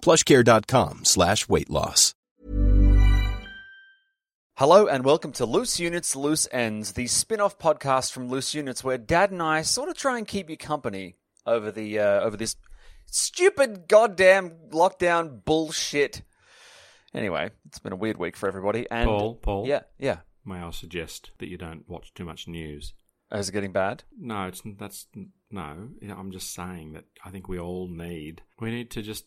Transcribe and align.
plushcare.com 0.00 1.04
slash 1.04 1.48
weight 1.48 1.70
loss. 1.70 2.14
Hello 4.54 4.88
and 4.88 5.04
welcome 5.04 5.30
to 5.32 5.46
Loose 5.46 5.78
Units, 5.78 6.16
Loose 6.16 6.48
Ends, 6.50 6.92
the 6.94 7.06
spin-off 7.06 7.58
podcast 7.60 8.10
from 8.12 8.28
Loose 8.28 8.54
Units, 8.54 8.82
where 8.82 8.98
Dad 8.98 9.30
and 9.30 9.40
I 9.40 9.62
sort 9.62 9.88
of 9.88 9.96
try 9.96 10.18
and 10.18 10.26
keep 10.26 10.50
you 10.50 10.56
company 10.56 11.14
over 11.46 11.70
the 11.70 12.00
uh, 12.00 12.20
over 12.22 12.36
this 12.36 12.56
stupid 13.06 13.86
goddamn 13.86 14.50
lockdown 14.70 15.44
bullshit. 15.44 16.22
Anyway, 17.14 17.50
it's 17.66 17.78
been 17.78 17.92
a 17.92 17.96
weird 17.96 18.16
week 18.16 18.36
for 18.36 18.48
everybody. 18.48 18.84
And 18.90 19.06
Paul, 19.06 19.34
Paul. 19.36 19.66
yeah, 19.68 19.82
yeah. 19.96 20.18
May 20.44 20.56
I 20.58 20.70
suggest 20.70 21.30
that 21.38 21.48
you 21.48 21.56
don't 21.56 21.88
watch 21.88 22.12
too 22.14 22.24
much 22.24 22.48
news? 22.48 22.94
Oh, 23.30 23.38
Is 23.38 23.48
it 23.48 23.52
getting 23.52 23.72
bad? 23.72 24.02
No, 24.18 24.48
it's 24.48 24.62
that's 24.76 25.06
no. 25.52 25.88
I'm 26.10 26.32
just 26.32 26.52
saying 26.52 26.94
that 26.94 27.04
I 27.24 27.30
think 27.30 27.48
we 27.48 27.60
all 27.60 27.86
need 27.86 28.42
we 28.58 28.72
need 28.72 28.90
to 28.90 29.02
just 29.02 29.26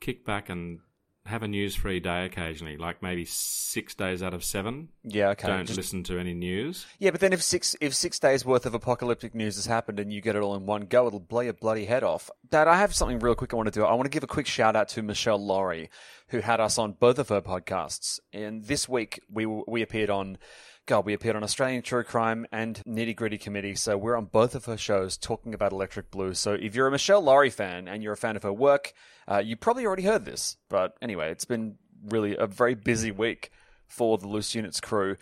kick 0.00 0.24
back 0.24 0.48
and 0.48 0.80
have 1.26 1.42
a 1.42 1.48
news-free 1.48 2.00
day 2.00 2.24
occasionally, 2.24 2.78
like 2.78 3.02
maybe 3.02 3.24
six 3.26 3.94
days 3.94 4.22
out 4.22 4.32
of 4.32 4.42
seven. 4.42 4.88
Yeah, 5.04 5.28
okay. 5.30 5.46
Don't 5.48 5.66
Just- 5.66 5.76
listen 5.76 6.02
to 6.04 6.18
any 6.18 6.32
news. 6.34 6.86
Yeah, 6.98 7.10
but 7.10 7.20
then 7.20 7.32
if 7.34 7.42
six 7.42 7.76
if 7.80 7.94
six 7.94 8.18
days 8.18 8.44
worth 8.44 8.64
of 8.66 8.74
apocalyptic 8.74 9.34
news 9.34 9.56
has 9.56 9.66
happened 9.66 10.00
and 10.00 10.10
you 10.12 10.22
get 10.22 10.34
it 10.34 10.42
all 10.42 10.56
in 10.56 10.64
one 10.66 10.82
go, 10.86 11.06
it'll 11.06 11.20
blow 11.20 11.42
your 11.42 11.52
bloody 11.52 11.84
head 11.84 12.02
off. 12.02 12.30
Dad, 12.48 12.68
I 12.68 12.78
have 12.78 12.94
something 12.94 13.18
real 13.18 13.34
quick 13.34 13.52
I 13.52 13.56
want 13.56 13.66
to 13.72 13.78
do. 13.78 13.84
I 13.84 13.92
want 13.94 14.06
to 14.06 14.10
give 14.10 14.24
a 14.24 14.26
quick 14.26 14.46
shout 14.46 14.74
out 14.74 14.88
to 14.88 15.02
Michelle 15.02 15.38
Laurie, 15.44 15.90
who 16.30 16.40
had 16.40 16.60
us 16.60 16.78
on 16.78 16.92
both 16.92 17.18
of 17.18 17.28
her 17.28 17.40
podcasts. 17.42 18.18
And 18.32 18.64
this 18.64 18.88
week 18.88 19.20
we 19.30 19.46
we 19.46 19.82
appeared 19.82 20.10
on. 20.10 20.38
God, 20.86 21.04
we 21.04 21.12
appeared 21.12 21.36
on 21.36 21.44
Australian 21.44 21.82
True 21.82 22.02
Crime 22.02 22.46
and 22.50 22.82
Nitty 22.86 23.14
Gritty 23.14 23.38
Committee, 23.38 23.74
so 23.76 23.96
we're 23.96 24.16
on 24.16 24.24
both 24.24 24.54
of 24.56 24.64
her 24.64 24.76
shows 24.78 25.16
talking 25.16 25.54
about 25.54 25.72
Electric 25.72 26.10
Blue. 26.10 26.34
So 26.34 26.54
if 26.54 26.74
you're 26.74 26.88
a 26.88 26.90
Michelle 26.90 27.20
Laurie 27.22 27.50
fan 27.50 27.86
and 27.86 28.02
you're 28.02 28.14
a 28.14 28.16
fan 28.16 28.34
of 28.34 28.42
her 28.42 28.52
work, 28.52 28.92
uh, 29.30 29.38
you 29.44 29.56
probably 29.56 29.86
already 29.86 30.02
heard 30.04 30.24
this. 30.24 30.56
But 30.68 30.96
anyway, 31.00 31.30
it's 31.30 31.44
been 31.44 31.76
really 32.08 32.34
a 32.36 32.46
very 32.46 32.74
busy 32.74 33.12
week 33.12 33.50
for 33.86 34.18
the 34.18 34.26
Loose 34.26 34.54
Units 34.54 34.80
crew. 34.80 35.16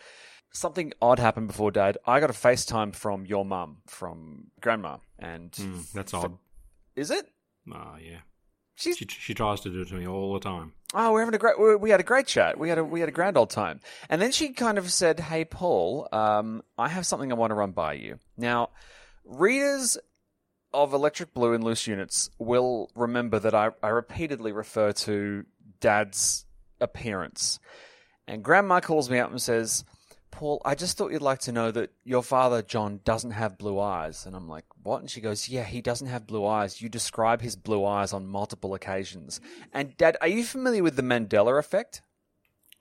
Something 0.52 0.92
odd 1.02 1.18
happened 1.18 1.48
before 1.48 1.70
Dad. 1.70 1.98
I 2.06 2.20
got 2.20 2.30
a 2.30 2.34
FaceTime 2.34 2.94
from 2.94 3.26
your 3.26 3.44
mum, 3.44 3.78
from 3.86 4.46
Grandma, 4.62 4.98
and 5.18 5.54
Hmm, 5.54 5.80
that's 5.92 6.14
odd. 6.14 6.38
is 6.96 7.10
it? 7.10 7.26
Oh 7.70 7.96
yeah, 8.00 8.20
She's 8.76 8.96
she 8.96 9.06
she 9.10 9.34
tries 9.34 9.60
to 9.62 9.70
do 9.70 9.82
it 9.82 9.88
to 9.88 9.94
me 9.96 10.06
all 10.06 10.32
the 10.32 10.40
time. 10.40 10.72
Oh, 10.94 11.12
we're 11.12 11.20
having 11.20 11.34
a 11.34 11.38
great. 11.38 11.80
We 11.80 11.90
had 11.90 12.00
a 12.00 12.04
great 12.04 12.26
chat. 12.26 12.58
We 12.58 12.68
had 12.68 12.78
a 12.78 12.84
we 12.84 13.00
had 13.00 13.08
a 13.08 13.12
grand 13.12 13.36
old 13.36 13.50
time. 13.50 13.80
And 14.08 14.20
then 14.20 14.32
she 14.32 14.50
kind 14.50 14.78
of 14.78 14.90
said, 14.90 15.20
"Hey, 15.20 15.44
Paul, 15.44 16.08
um, 16.12 16.62
I 16.76 16.88
have 16.88 17.06
something 17.06 17.30
I 17.30 17.34
want 17.34 17.50
to 17.50 17.54
run 17.54 17.72
by 17.72 17.94
you." 17.94 18.18
Now, 18.36 18.70
readers 19.24 19.98
of 20.72 20.92
Electric 20.92 21.32
Blue 21.32 21.54
and 21.54 21.64
Loose 21.64 21.86
Units 21.86 22.30
will 22.38 22.90
remember 22.94 23.38
that 23.38 23.54
I, 23.54 23.70
I 23.82 23.88
repeatedly 23.88 24.52
refer 24.52 24.92
to 24.92 25.44
Dad's 25.80 26.44
appearance, 26.80 27.58
and 28.26 28.42
Grandma 28.42 28.80
calls 28.80 29.10
me 29.10 29.18
up 29.18 29.30
and 29.30 29.40
says. 29.40 29.84
Paul, 30.30 30.60
I 30.64 30.74
just 30.74 30.96
thought 30.96 31.12
you'd 31.12 31.22
like 31.22 31.40
to 31.40 31.52
know 31.52 31.70
that 31.70 31.92
your 32.04 32.22
father, 32.22 32.62
John, 32.62 33.00
doesn't 33.04 33.32
have 33.32 33.58
blue 33.58 33.80
eyes. 33.80 34.26
And 34.26 34.36
I'm 34.36 34.48
like, 34.48 34.64
what? 34.82 35.00
And 35.00 35.10
she 35.10 35.20
goes, 35.20 35.48
yeah, 35.48 35.64
he 35.64 35.80
doesn't 35.80 36.06
have 36.06 36.26
blue 36.26 36.46
eyes. 36.46 36.80
You 36.80 36.88
describe 36.88 37.40
his 37.40 37.56
blue 37.56 37.84
eyes 37.84 38.12
on 38.12 38.26
multiple 38.26 38.74
occasions. 38.74 39.40
And 39.72 39.96
Dad, 39.96 40.16
are 40.20 40.28
you 40.28 40.44
familiar 40.44 40.82
with 40.82 40.96
the 40.96 41.02
Mandela 41.02 41.58
effect? 41.58 42.02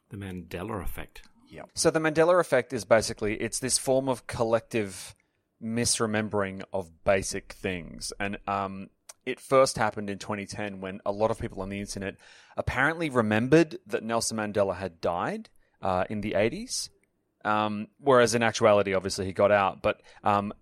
The 0.09 0.17
Mandela 0.17 0.83
effect. 0.83 1.23
Yeah. 1.49 1.63
So 1.73 1.89
the 1.89 1.99
Mandela 1.99 2.39
effect 2.39 2.73
is 2.73 2.85
basically 2.85 3.35
it's 3.35 3.59
this 3.59 3.77
form 3.77 4.09
of 4.09 4.27
collective 4.27 5.15
misremembering 5.63 6.63
of 6.71 7.03
basic 7.03 7.53
things, 7.53 8.13
and 8.19 8.37
um, 8.47 8.89
it 9.25 9.39
first 9.39 9.77
happened 9.77 10.09
in 10.09 10.19
2010 10.19 10.81
when 10.81 11.01
a 11.05 11.11
lot 11.11 11.31
of 11.31 11.39
people 11.39 11.61
on 11.61 11.69
the 11.69 11.79
internet 11.79 12.15
apparently 12.55 13.09
remembered 13.09 13.77
that 13.87 14.03
Nelson 14.03 14.37
Mandela 14.37 14.75
had 14.75 15.01
died 15.01 15.49
uh, 15.81 16.05
in 16.09 16.21
the 16.21 16.33
80s, 16.33 16.89
um, 17.47 17.87
whereas 17.99 18.35
in 18.35 18.43
actuality, 18.43 18.93
obviously, 18.93 19.25
he 19.25 19.33
got 19.33 19.51
out. 19.51 19.81
But 19.81 20.01
um, 20.23 20.53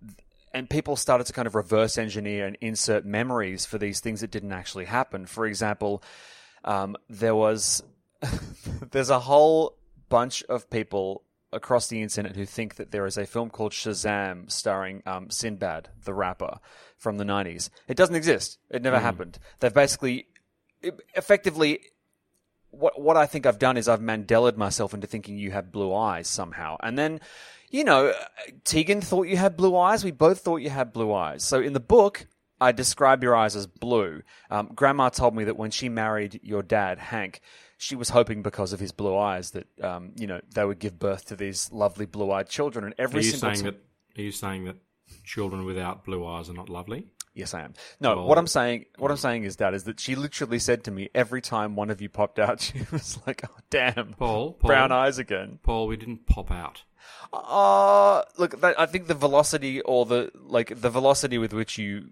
and 0.54 0.70
people 0.70 0.96
started 0.96 1.26
to 1.26 1.32
kind 1.32 1.46
of 1.46 1.54
reverse 1.54 1.98
engineer 1.98 2.46
and 2.46 2.56
insert 2.60 3.04
memories 3.04 3.66
for 3.66 3.76
these 3.76 4.00
things 4.00 4.20
that 4.20 4.30
didn't 4.30 4.52
actually 4.52 4.84
happen. 4.84 5.26
For 5.26 5.46
example, 5.46 6.02
um, 6.64 6.96
there 7.10 7.34
was 7.34 7.82
there's 8.92 9.10
a 9.10 9.20
whole 9.20 9.76
bunch 10.08 10.44
of 10.44 10.70
people 10.70 11.24
across 11.52 11.88
the 11.88 12.02
internet 12.02 12.36
who 12.36 12.44
think 12.44 12.76
that 12.76 12.90
there 12.92 13.06
is 13.06 13.16
a 13.16 13.26
film 13.26 13.50
called 13.50 13.72
Shazam 13.72 14.50
starring 14.50 15.02
um, 15.06 15.30
Sinbad, 15.30 15.88
the 16.04 16.14
rapper 16.14 16.58
from 16.98 17.18
the 17.18 17.24
90s. 17.24 17.70
It 17.88 17.96
doesn't 17.96 18.14
exist. 18.14 18.58
It 18.70 18.82
never 18.82 18.98
happened. 18.98 19.38
They've 19.60 19.72
basically, 19.72 20.26
effectively, 21.14 21.80
what 22.78 23.00
what 23.00 23.16
I 23.16 23.26
think 23.26 23.46
I've 23.46 23.58
done 23.58 23.76
is 23.76 23.88
I've 23.88 24.00
Mandela'd 24.00 24.56
myself 24.56 24.94
into 24.94 25.06
thinking 25.06 25.38
you 25.38 25.50
have 25.52 25.72
blue 25.72 25.94
eyes 25.94 26.28
somehow, 26.28 26.76
and 26.82 26.98
then. 26.98 27.20
You 27.68 27.82
know, 27.82 28.14
Tegan 28.62 29.00
thought 29.00 29.26
you 29.26 29.36
had 29.36 29.56
blue 29.56 29.76
eyes. 29.76 30.04
We 30.04 30.12
both 30.12 30.38
thought 30.38 30.58
you 30.58 30.70
had 30.70 30.92
blue 30.92 31.12
eyes. 31.12 31.42
So 31.42 31.60
in 31.60 31.72
the 31.72 31.80
book, 31.80 32.28
I 32.60 32.70
describe 32.72 33.24
your 33.24 33.34
eyes 33.34 33.56
as 33.56 33.66
blue. 33.66 34.22
Um, 34.50 34.70
Grandma 34.74 35.08
told 35.08 35.34
me 35.34 35.44
that 35.44 35.56
when 35.56 35.72
she 35.72 35.88
married 35.88 36.40
your 36.44 36.62
dad, 36.62 36.98
Hank, 36.98 37.40
she 37.76 37.96
was 37.96 38.10
hoping 38.10 38.42
because 38.42 38.72
of 38.72 38.80
his 38.80 38.92
blue 38.92 39.16
eyes 39.16 39.50
that 39.50 39.66
um, 39.82 40.12
you 40.16 40.26
know 40.26 40.40
they 40.54 40.64
would 40.64 40.78
give 40.78 40.98
birth 40.98 41.26
to 41.26 41.36
these 41.36 41.70
lovely 41.72 42.06
blue-eyed 42.06 42.48
children. 42.48 42.84
And 42.84 42.94
every 42.98 43.20
Are 43.20 43.24
you 43.24 43.30
single 43.30 43.54
saying 43.54 43.64
ti- 43.64 43.70
that? 43.70 44.20
Are 44.20 44.24
you 44.24 44.32
saying 44.32 44.64
that 44.64 44.76
children 45.24 45.64
without 45.64 46.04
blue 46.04 46.26
eyes 46.26 46.48
are 46.48 46.54
not 46.54 46.68
lovely? 46.68 47.08
Yes, 47.36 47.52
I 47.52 47.60
am. 47.60 47.74
No, 48.00 48.16
Well- 48.16 48.26
what 48.28 48.38
I'm 48.38 48.46
saying, 48.46 48.86
what 48.98 49.10
I'm 49.10 49.18
saying 49.18 49.44
is, 49.44 49.56
Dad, 49.56 49.74
is 49.74 49.84
that 49.84 50.00
she 50.00 50.14
literally 50.16 50.58
said 50.58 50.82
to 50.84 50.90
me 50.90 51.10
every 51.14 51.42
time 51.42 51.76
one 51.76 51.90
of 51.90 52.00
you 52.00 52.08
popped 52.08 52.38
out, 52.38 52.60
she 52.66 52.80
was 52.90 53.18
like, 53.26 53.42
"Oh, 53.48 53.54
damn, 53.70 54.14
Paul, 54.14 54.52
Paul, 54.54 54.68
brown 54.68 54.90
eyes 54.90 55.18
again." 55.18 55.58
Paul, 55.62 55.86
we 55.86 55.96
didn't 55.98 56.26
pop 56.26 56.50
out. 56.50 56.82
Uh 57.32 58.22
look, 58.38 58.60
that, 58.60 58.78
I 58.80 58.86
think 58.86 59.06
the 59.06 59.14
velocity 59.14 59.80
or 59.82 60.06
the 60.06 60.30
like 60.34 60.80
the 60.80 60.90
velocity 60.90 61.38
with 61.38 61.52
which 61.52 61.76
you 61.78 62.10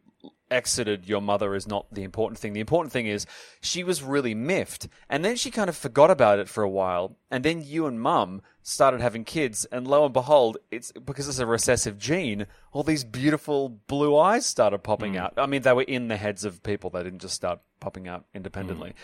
exited 0.54 1.06
your 1.06 1.20
mother 1.20 1.54
is 1.54 1.66
not 1.66 1.92
the 1.92 2.04
important 2.04 2.38
thing. 2.38 2.52
The 2.52 2.60
important 2.60 2.92
thing 2.92 3.06
is 3.06 3.26
she 3.60 3.84
was 3.84 4.02
really 4.02 4.34
miffed, 4.34 4.88
and 5.08 5.24
then 5.24 5.36
she 5.36 5.50
kind 5.50 5.68
of 5.68 5.76
forgot 5.76 6.10
about 6.10 6.38
it 6.38 6.48
for 6.48 6.62
a 6.62 6.70
while, 6.70 7.16
and 7.30 7.44
then 7.44 7.62
you 7.62 7.86
and 7.86 8.00
Mum 8.00 8.40
started 8.62 9.00
having 9.00 9.24
kids, 9.24 9.66
and 9.66 9.86
lo 9.86 10.04
and 10.04 10.14
behold, 10.14 10.56
it's 10.70 10.92
because 10.92 11.28
it's 11.28 11.38
a 11.38 11.46
recessive 11.46 11.98
gene. 11.98 12.46
All 12.72 12.82
these 12.82 13.04
beautiful 13.04 13.68
blue 13.68 14.16
eyes 14.16 14.46
started 14.46 14.78
popping 14.78 15.14
mm. 15.14 15.18
out. 15.18 15.34
I 15.36 15.46
mean, 15.46 15.62
they 15.62 15.72
were 15.72 15.82
in 15.82 16.08
the 16.08 16.16
heads 16.16 16.44
of 16.44 16.62
people; 16.62 16.90
they 16.90 17.02
didn't 17.02 17.20
just 17.20 17.34
start 17.34 17.60
popping 17.80 18.08
out 18.08 18.24
independently. 18.32 18.90
Mm. 18.90 18.94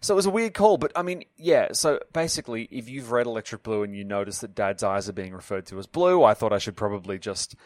So 0.00 0.14
it 0.14 0.16
was 0.16 0.26
a 0.26 0.30
weird 0.30 0.54
call, 0.54 0.78
but 0.78 0.92
I 0.96 1.02
mean, 1.02 1.24
yeah. 1.36 1.72
So 1.72 2.00
basically, 2.12 2.68
if 2.70 2.88
you've 2.88 3.10
read 3.10 3.26
Electric 3.26 3.62
Blue 3.62 3.82
and 3.82 3.94
you 3.94 4.04
notice 4.04 4.38
that 4.38 4.54
Dad's 4.54 4.82
eyes 4.82 5.08
are 5.08 5.12
being 5.14 5.34
referred 5.34 5.66
to 5.66 5.78
as 5.78 5.86
blue, 5.86 6.22
I 6.22 6.34
thought 6.34 6.52
I 6.52 6.58
should 6.58 6.76
probably 6.76 7.18
just 7.18 7.56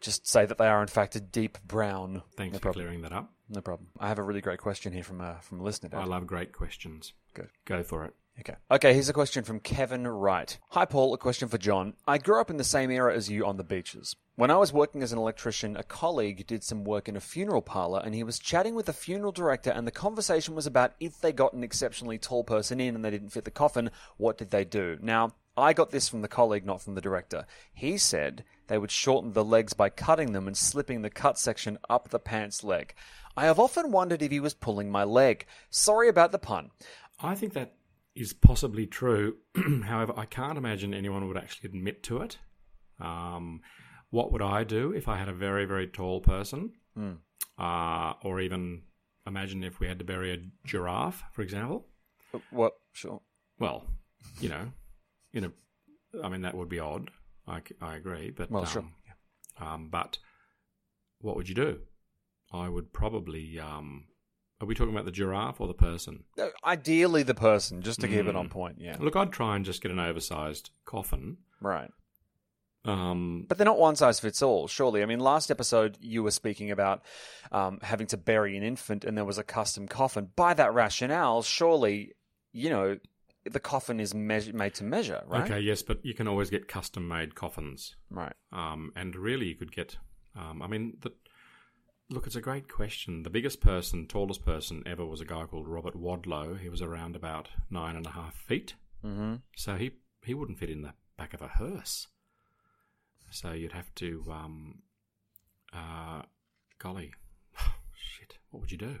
just 0.00 0.26
say 0.26 0.46
that 0.46 0.58
they 0.58 0.66
are 0.66 0.82
in 0.82 0.88
fact 0.88 1.16
a 1.16 1.20
deep 1.20 1.58
brown. 1.66 2.22
Thanks 2.36 2.52
no 2.52 2.58
for 2.58 2.62
problem. 2.62 2.84
clearing 2.84 3.02
that 3.02 3.12
up. 3.12 3.32
No 3.48 3.60
problem. 3.60 3.88
I 3.98 4.08
have 4.08 4.18
a 4.18 4.22
really 4.22 4.40
great 4.40 4.58
question 4.58 4.92
here 4.92 5.02
from 5.02 5.20
a 5.20 5.38
from 5.40 5.60
a 5.60 5.62
listener. 5.62 5.88
Dad. 5.90 6.00
I 6.00 6.04
love 6.04 6.26
great 6.26 6.52
questions. 6.52 7.12
Good. 7.34 7.48
Go 7.64 7.82
for 7.82 8.04
it. 8.04 8.14
Okay. 8.40 8.54
Okay, 8.70 8.92
here's 8.92 9.08
a 9.08 9.14
question 9.14 9.42
from 9.42 9.58
Kevin 9.58 10.06
Wright. 10.06 10.58
Hi, 10.68 10.84
Paul. 10.84 11.12
A 11.12 11.18
question 11.18 11.48
for 11.48 11.58
John. 11.58 11.94
I 12.06 12.18
grew 12.18 12.40
up 12.40 12.50
in 12.50 12.56
the 12.56 12.62
same 12.62 12.90
era 12.90 13.12
as 13.12 13.28
you 13.28 13.44
on 13.44 13.56
the 13.56 13.64
beaches. 13.64 14.14
When 14.36 14.52
I 14.52 14.56
was 14.56 14.72
working 14.72 15.02
as 15.02 15.12
an 15.12 15.18
electrician, 15.18 15.76
a 15.76 15.82
colleague 15.82 16.46
did 16.46 16.62
some 16.62 16.84
work 16.84 17.08
in 17.08 17.16
a 17.16 17.20
funeral 17.20 17.62
parlor 17.62 18.00
and 18.04 18.14
he 18.14 18.22
was 18.22 18.38
chatting 18.38 18.76
with 18.76 18.86
the 18.86 18.92
funeral 18.92 19.32
director 19.32 19.70
and 19.70 19.88
the 19.88 19.90
conversation 19.90 20.54
was 20.54 20.66
about 20.66 20.94
if 21.00 21.20
they 21.20 21.32
got 21.32 21.52
an 21.52 21.64
exceptionally 21.64 22.18
tall 22.18 22.44
person 22.44 22.78
in 22.78 22.94
and 22.94 23.04
they 23.04 23.10
didn't 23.10 23.30
fit 23.30 23.44
the 23.44 23.50
coffin, 23.50 23.90
what 24.18 24.38
did 24.38 24.50
they 24.50 24.64
do? 24.64 24.96
Now, 25.02 25.32
I 25.56 25.72
got 25.72 25.90
this 25.90 26.08
from 26.08 26.22
the 26.22 26.28
colleague, 26.28 26.64
not 26.64 26.80
from 26.80 26.94
the 26.94 27.00
director. 27.00 27.44
He 27.72 27.98
said 27.98 28.44
they 28.68 28.78
would 28.78 28.90
shorten 28.90 29.32
the 29.32 29.44
legs 29.44 29.72
by 29.72 29.88
cutting 29.88 30.32
them 30.32 30.46
and 30.46 30.56
slipping 30.56 31.02
the 31.02 31.10
cut 31.10 31.38
section 31.38 31.78
up 31.90 32.08
the 32.08 32.18
pants 32.18 32.62
leg. 32.62 32.94
I 33.36 33.44
have 33.44 33.58
often 33.58 33.90
wondered 33.90 34.22
if 34.22 34.30
he 34.30 34.40
was 34.40 34.54
pulling 34.54 34.90
my 34.90 35.04
leg. 35.04 35.46
Sorry 35.70 36.08
about 36.08 36.32
the 36.32 36.38
pun. 36.38 36.70
I 37.20 37.34
think 37.34 37.52
that 37.54 37.74
is 38.14 38.32
possibly 38.32 38.86
true. 38.86 39.36
However, 39.84 40.12
I 40.16 40.24
can't 40.24 40.58
imagine 40.58 40.92
anyone 40.92 41.26
would 41.28 41.36
actually 41.36 41.68
admit 41.68 42.02
to 42.04 42.18
it. 42.18 42.38
Um, 43.00 43.60
what 44.10 44.32
would 44.32 44.42
I 44.42 44.64
do 44.64 44.92
if 44.92 45.08
I 45.08 45.18
had 45.18 45.28
a 45.28 45.32
very, 45.32 45.64
very 45.64 45.86
tall 45.86 46.20
person? 46.20 46.72
Mm. 46.96 47.18
Uh, 47.58 48.14
or 48.22 48.40
even 48.40 48.82
imagine 49.26 49.62
if 49.62 49.80
we 49.80 49.86
had 49.86 49.98
to 50.00 50.04
bury 50.04 50.32
a 50.32 50.38
giraffe, 50.66 51.22
for 51.32 51.42
example. 51.42 51.86
What? 52.50 52.72
Sure. 52.92 53.20
Well, 53.58 53.86
you 54.40 54.48
know, 54.48 54.72
you 55.32 55.40
know, 55.40 55.52
I 56.22 56.28
mean, 56.28 56.42
that 56.42 56.56
would 56.56 56.68
be 56.68 56.78
odd. 56.78 57.10
I, 57.48 57.62
I 57.80 57.96
agree. 57.96 58.30
But, 58.30 58.50
Well, 58.50 58.62
um, 58.62 58.68
sure. 58.68 58.84
um, 59.60 59.88
but 59.90 60.18
what 61.20 61.36
would 61.36 61.48
you 61.48 61.54
do? 61.54 61.80
I 62.52 62.68
would 62.68 62.92
probably. 62.92 63.58
Um, 63.58 64.04
are 64.60 64.66
we 64.66 64.74
talking 64.74 64.92
about 64.92 65.04
the 65.04 65.12
giraffe 65.12 65.60
or 65.60 65.66
the 65.68 65.74
person? 65.74 66.24
Uh, 66.38 66.48
Ideally, 66.64 67.22
the 67.22 67.34
person, 67.34 67.80
just 67.82 68.00
to 68.00 68.08
keep 68.08 68.26
it 68.26 68.34
Mm. 68.34 68.38
on 68.38 68.48
point. 68.48 68.76
Yeah. 68.80 68.96
Look, 68.98 69.14
I'd 69.16 69.32
try 69.32 69.54
and 69.56 69.64
just 69.64 69.80
get 69.82 69.92
an 69.92 69.98
oversized 70.00 70.70
coffin. 70.84 71.38
Right. 71.60 71.90
Um, 72.84 73.44
But 73.48 73.58
they're 73.58 73.64
not 73.64 73.78
one 73.78 73.96
size 73.96 74.18
fits 74.20 74.40
all, 74.42 74.66
surely. 74.66 75.02
I 75.02 75.06
mean, 75.06 75.20
last 75.20 75.50
episode 75.50 75.98
you 76.00 76.22
were 76.22 76.30
speaking 76.30 76.70
about 76.70 77.02
um, 77.52 77.78
having 77.82 78.06
to 78.08 78.16
bury 78.16 78.56
an 78.56 78.62
infant 78.62 79.04
and 79.04 79.16
there 79.16 79.24
was 79.24 79.38
a 79.38 79.44
custom 79.44 79.86
coffin. 79.88 80.30
By 80.36 80.54
that 80.54 80.72
rationale, 80.72 81.42
surely, 81.42 82.14
you 82.52 82.70
know, 82.70 82.98
the 83.52 83.60
coffin 83.60 84.00
is 84.00 84.14
made 84.14 84.74
to 84.74 84.84
measure, 84.84 85.22
right? 85.26 85.50
Okay, 85.50 85.60
yes, 85.60 85.82
but 85.82 86.04
you 86.04 86.14
can 86.14 86.28
always 86.28 86.50
get 86.50 86.68
custom 86.68 87.06
made 87.06 87.34
coffins. 87.34 87.96
Right. 88.10 88.34
Um, 88.52 88.92
and 88.96 89.14
really, 89.16 89.46
you 89.46 89.54
could 89.54 89.72
get. 89.72 89.96
Um, 90.36 90.62
I 90.62 90.66
mean, 90.66 90.98
the, 91.00 91.12
look, 92.10 92.26
it's 92.26 92.36
a 92.36 92.40
great 92.40 92.68
question. 92.68 93.22
The 93.22 93.30
biggest 93.30 93.60
person, 93.60 94.06
tallest 94.06 94.44
person 94.44 94.82
ever 94.86 95.04
was 95.04 95.20
a 95.20 95.24
guy 95.24 95.44
called 95.44 95.68
Robert 95.68 95.96
Wadlow. 95.96 96.58
He 96.58 96.68
was 96.68 96.82
around 96.82 97.16
about 97.16 97.48
nine 97.70 97.96
and 97.96 98.06
a 98.06 98.10
half 98.10 98.34
feet. 98.34 98.74
Mm-hmm. 99.04 99.36
So 99.56 99.76
he, 99.76 99.92
he 100.24 100.34
wouldn't 100.34 100.58
fit 100.58 100.70
in 100.70 100.82
the 100.82 100.94
back 101.16 101.34
of 101.34 101.42
a 101.42 101.48
hearse. 101.48 102.06
So 103.30 103.52
you'd 103.52 103.72
have 103.72 103.94
to. 103.96 104.24
Um, 104.30 104.82
uh, 105.72 106.22
golly. 106.78 107.12
Shit, 107.94 108.38
what 108.50 108.60
would 108.60 108.72
you 108.72 108.78
do? 108.78 108.96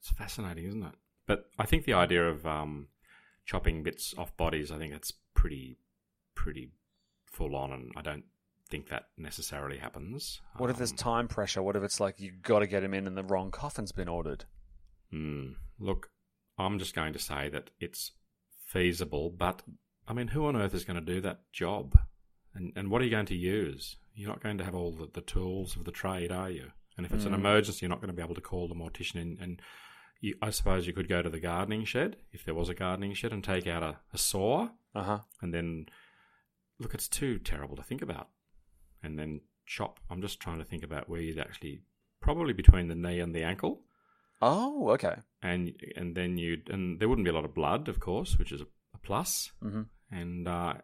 It's 0.00 0.10
fascinating, 0.10 0.66
isn't 0.66 0.82
it? 0.82 0.94
But 1.26 1.46
I 1.58 1.66
think 1.66 1.84
the 1.84 1.94
idea 1.94 2.28
of 2.28 2.46
um, 2.46 2.88
chopping 3.50 3.82
bits 3.82 4.14
off 4.16 4.36
bodies, 4.36 4.70
I 4.70 4.78
think 4.78 4.92
that's 4.92 5.12
pretty, 5.34 5.76
pretty 6.34 6.70
full 7.26 7.56
on, 7.56 7.72
and 7.72 7.90
I 7.96 8.02
don't 8.02 8.24
think 8.68 8.88
that 8.88 9.06
necessarily 9.18 9.78
happens. 9.78 10.40
What 10.56 10.70
if 10.70 10.76
there's 10.76 10.92
Um, 10.92 10.96
time 10.96 11.28
pressure? 11.28 11.62
What 11.62 11.74
if 11.76 11.82
it's 11.82 11.98
like 11.98 12.20
you've 12.20 12.42
got 12.42 12.60
to 12.60 12.66
get 12.68 12.84
him 12.84 12.94
in 12.94 13.06
and 13.08 13.16
the 13.16 13.24
wrong 13.24 13.50
coffin's 13.50 13.92
been 13.92 14.08
ordered? 14.08 14.44
Hmm. 15.10 15.54
look, 15.80 16.10
I'm 16.58 16.78
just 16.78 16.94
going 16.94 17.12
to 17.14 17.18
say 17.18 17.48
that 17.48 17.70
it's 17.80 18.12
feasible, 18.66 19.30
but 19.30 19.62
I 20.06 20.12
mean, 20.12 20.28
who 20.28 20.46
on 20.46 20.54
earth 20.56 20.74
is 20.74 20.84
going 20.84 21.04
to 21.04 21.12
do 21.14 21.20
that 21.22 21.40
job? 21.52 21.98
And 22.54 22.72
and 22.76 22.90
what 22.90 23.00
are 23.00 23.04
you 23.04 23.10
going 23.10 23.26
to 23.26 23.34
use? 23.34 23.96
You're 24.14 24.28
not 24.28 24.42
going 24.42 24.58
to 24.58 24.64
have 24.64 24.74
all 24.74 24.92
the, 24.92 25.08
the 25.12 25.20
tools 25.22 25.74
of 25.76 25.84
the 25.84 25.90
trade, 26.02 26.30
are 26.30 26.50
you? 26.50 26.70
And 26.96 27.06
if 27.06 27.12
it's 27.12 27.24
an 27.24 27.32
Mm. 27.32 27.36
emergency, 27.42 27.80
you're 27.82 27.88
not 27.94 28.00
going 28.00 28.10
to 28.14 28.16
be 28.16 28.22
able 28.22 28.34
to 28.34 28.40
call 28.50 28.68
the 28.68 28.74
mortician 28.74 29.16
in. 29.16 29.38
And 29.40 29.62
you, 30.20 30.36
I 30.42 30.50
suppose 30.50 30.86
you 30.86 30.92
could 30.92 31.08
go 31.08 31.22
to 31.22 31.30
the 31.30 31.40
gardening 31.40 31.84
shed, 31.84 32.16
if 32.32 32.44
there 32.44 32.54
was 32.54 32.68
a 32.68 32.74
gardening 32.74 33.14
shed, 33.14 33.32
and 33.32 33.42
take 33.42 33.66
out 33.66 33.82
a, 33.82 33.96
a 34.12 34.18
saw, 34.18 34.68
Uh 34.94 35.02
huh. 35.02 35.18
and 35.40 35.52
then 35.54 35.86
look, 36.78 36.94
it's 36.94 37.08
too 37.08 37.38
terrible 37.38 37.76
to 37.76 37.82
think 37.82 38.02
about. 38.02 38.28
And 39.02 39.18
then 39.18 39.40
chop. 39.66 40.00
I'm 40.10 40.20
just 40.20 40.40
trying 40.40 40.58
to 40.58 40.64
think 40.64 40.82
about 40.82 41.08
where 41.08 41.20
you'd 41.20 41.38
actually, 41.38 41.80
probably 42.20 42.52
between 42.52 42.88
the 42.88 42.94
knee 42.94 43.20
and 43.20 43.34
the 43.34 43.42
ankle 43.44 43.82
Oh, 44.42 44.90
okay. 44.90 45.16
and 45.42 45.72
and 45.96 46.14
then 46.14 46.38
you'd 46.38 46.68
and 46.70 46.98
there 46.98 47.08
wouldn't 47.08 47.24
be 47.26 47.30
a 47.30 47.34
lot 47.34 47.44
of 47.44 47.54
blood, 47.54 47.88
of 47.88 48.00
course, 48.00 48.38
which 48.38 48.52
is 48.52 48.60
a, 48.62 48.66
a 48.94 48.98
plus. 49.02 49.52
Mm-hmm. 49.62 49.82
And 50.10 50.48
uh, 50.48 50.74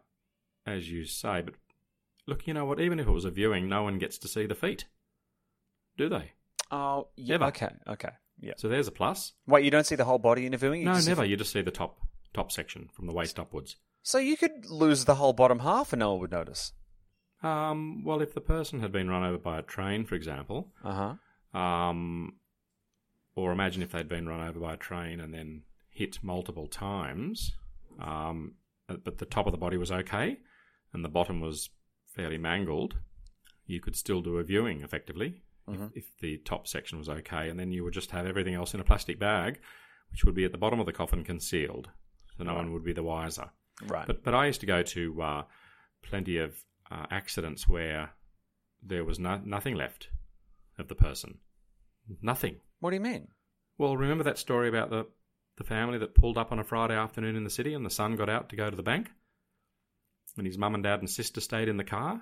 as 0.65 0.89
you 0.91 1.05
say, 1.05 1.41
but 1.41 1.55
look, 2.27 2.45
you 2.47 2.53
know 2.53 2.65
what? 2.65 2.79
Even 2.79 2.99
if 2.99 3.07
it 3.07 3.11
was 3.11 3.25
a 3.25 3.31
viewing, 3.31 3.67
no 3.67 3.83
one 3.83 3.97
gets 3.99 4.17
to 4.19 4.27
see 4.27 4.45
the 4.45 4.55
feet, 4.55 4.85
do 5.97 6.07
they? 6.09 6.31
Oh, 6.71 7.07
yeah. 7.15 7.35
Never. 7.37 7.45
Okay. 7.45 7.69
Okay. 7.87 8.09
Yeah. 8.39 8.53
So 8.57 8.67
there's 8.67 8.87
a 8.87 8.91
plus. 8.91 9.33
Wait, 9.47 9.65
you 9.65 9.71
don't 9.71 9.85
see 9.85 9.95
the 9.95 10.05
whole 10.05 10.19
body 10.19 10.45
interviewing? 10.45 10.81
You 10.81 10.85
no, 10.87 10.93
just 10.93 11.05
see- 11.05 11.11
never. 11.11 11.25
You 11.25 11.37
just 11.37 11.51
see 11.51 11.61
the 11.61 11.71
top 11.71 11.97
top 12.33 12.51
section 12.51 12.89
from 12.93 13.07
the 13.07 13.13
waist 13.13 13.39
upwards. 13.39 13.77
So 14.03 14.17
you 14.19 14.37
could 14.37 14.65
lose 14.69 15.05
the 15.05 15.15
whole 15.15 15.33
bottom 15.33 15.59
half 15.59 15.91
and 15.91 15.99
no 16.01 16.11
one 16.11 16.21
would 16.21 16.31
notice. 16.31 16.73
Um, 17.43 18.03
well, 18.05 18.21
if 18.21 18.33
the 18.33 18.41
person 18.41 18.79
had 18.79 18.91
been 18.91 19.09
run 19.09 19.23
over 19.23 19.37
by 19.37 19.59
a 19.59 19.63
train, 19.63 20.05
for 20.05 20.15
example, 20.15 20.71
Uh 20.83 21.15
huh. 21.53 21.59
um, 21.59 22.37
or 23.35 23.51
imagine 23.51 23.81
if 23.83 23.91
they'd 23.91 24.07
been 24.09 24.27
run 24.27 24.47
over 24.47 24.59
by 24.59 24.73
a 24.73 24.77
train 24.77 25.19
and 25.19 25.33
then 25.33 25.63
hit 25.89 26.19
multiple 26.23 26.67
times, 26.67 27.51
um, 27.99 28.53
but 28.87 29.17
the 29.17 29.25
top 29.25 29.45
of 29.45 29.51
the 29.51 29.57
body 29.57 29.77
was 29.77 29.91
okay 29.91 30.37
and 30.93 31.03
the 31.03 31.09
bottom 31.09 31.41
was 31.41 31.69
fairly 32.05 32.37
mangled, 32.37 32.95
you 33.65 33.79
could 33.81 33.95
still 33.95 34.21
do 34.21 34.37
a 34.37 34.43
viewing 34.43 34.81
effectively 34.81 35.41
Mhm. 35.67 35.91
if, 35.95 36.05
if 36.05 36.17
the 36.19 36.37
top 36.39 36.67
section 36.67 36.97
was 36.97 37.09
okay, 37.09 37.49
and 37.49 37.59
then 37.59 37.71
you 37.71 37.83
would 37.83 37.93
just 37.93 38.11
have 38.11 38.25
everything 38.25 38.53
else 38.53 38.73
in 38.73 38.79
a 38.79 38.83
plastic 38.85 39.19
bag, 39.19 39.59
which 40.11 40.23
would 40.23 40.35
be 40.35 40.45
at 40.45 40.51
the 40.51 40.57
bottom 40.57 40.79
of 40.79 40.85
the 40.85 40.93
coffin 40.93 41.23
concealed, 41.23 41.89
so 42.37 42.43
no 42.43 42.51
Right. 42.51 42.57
one 42.57 42.73
would 42.73 42.83
be 42.83 42.93
the 42.93 43.03
wiser. 43.03 43.49
Right. 43.85 44.07
But 44.07 44.23
but 44.23 44.33
I 44.33 44.45
used 44.47 44.61
to 44.61 44.65
go 44.65 44.81
to 44.81 45.21
uh, 45.21 45.43
plenty 46.01 46.37
of 46.37 46.63
uh, 46.89 47.05
accidents 47.11 47.67
where 47.67 48.11
there 48.81 49.03
was 49.03 49.19
no, 49.19 49.37
nothing 49.43 49.75
left 49.75 50.09
of 50.77 50.87
the 50.87 50.95
person, 50.95 51.39
nothing. 52.21 52.61
what 52.79 52.91
do 52.91 52.95
you 52.95 53.01
mean? 53.01 53.27
Well, 53.77 53.97
remember 53.97 54.23
that 54.23 54.37
story 54.39 54.69
about 54.69 54.89
the 54.89 55.07
the 55.57 55.63
family 55.63 55.97
that 55.97 56.13
pulled 56.15 56.37
up 56.37 56.51
on 56.51 56.59
a 56.59 56.63
Friday 56.63 56.95
afternoon 56.95 57.35
in 57.35 57.43
the 57.43 57.49
city, 57.49 57.73
and 57.73 57.83
the 57.85 57.89
son 57.89 58.15
got 58.15 58.29
out 58.29 58.47
to 58.49 58.55
go 58.55 58.69
to 58.69 58.75
the 58.75 58.83
bank, 58.83 59.11
and 60.37 60.45
his 60.45 60.57
mum 60.57 60.75
and 60.75 60.83
dad 60.83 60.99
and 60.99 61.09
sister 61.09 61.41
stayed 61.41 61.67
in 61.67 61.77
the 61.77 61.83
car. 61.83 62.21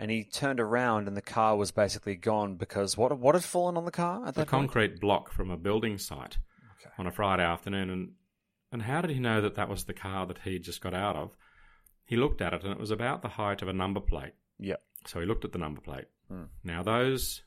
And 0.00 0.10
he 0.10 0.24
turned 0.24 0.58
around 0.60 1.08
and 1.08 1.16
the 1.16 1.20
car 1.22 1.56
was 1.56 1.70
basically 1.72 2.16
gone 2.16 2.56
because 2.56 2.96
what 2.96 3.16
what 3.18 3.34
had 3.34 3.44
fallen 3.44 3.76
on 3.76 3.84
the 3.84 3.90
car 3.90 4.26
at 4.26 4.34
The 4.34 4.40
that 4.40 4.48
point? 4.48 4.68
concrete 4.72 4.98
block 5.00 5.30
from 5.30 5.50
a 5.50 5.56
building 5.58 5.98
site 5.98 6.38
Okay. 6.80 6.90
on 6.98 7.06
a 7.06 7.12
Friday 7.12 7.44
afternoon, 7.44 7.90
and 7.90 8.12
and 8.72 8.82
how 8.82 9.02
did 9.02 9.10
he 9.10 9.20
know 9.20 9.40
that 9.42 9.56
that 9.56 9.68
was 9.68 9.84
the 9.84 9.92
car 9.92 10.26
that 10.26 10.38
he 10.38 10.58
just 10.58 10.80
got 10.80 10.94
out 10.94 11.16
of? 11.16 11.36
He 12.06 12.16
looked 12.16 12.40
at 12.40 12.54
it, 12.54 12.64
and 12.64 12.72
it 12.72 12.78
was 12.78 12.90
about 12.90 13.20
the 13.22 13.28
height 13.28 13.60
of 13.62 13.68
a 13.68 13.72
number 13.74 14.00
plate. 14.00 14.32
Yeah. 14.58 14.76
So 15.06 15.20
he 15.20 15.26
looked 15.26 15.44
at 15.44 15.52
the 15.52 15.58
number 15.58 15.80
plate. 15.82 16.06
Hmm. 16.28 16.44
Now, 16.64 16.82
those 16.82 17.42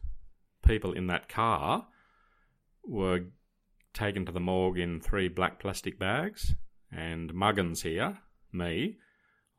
people 0.65 0.93
in 0.93 1.07
that 1.07 1.27
car 1.29 1.87
were 2.85 3.21
taken 3.93 4.25
to 4.25 4.31
the 4.31 4.39
morgue 4.39 4.77
in 4.79 4.99
three 5.01 5.27
black 5.27 5.59
plastic 5.59 5.97
bags, 5.97 6.53
and 6.91 7.33
Muggins 7.33 7.81
here, 7.81 8.19
me, 8.51 8.97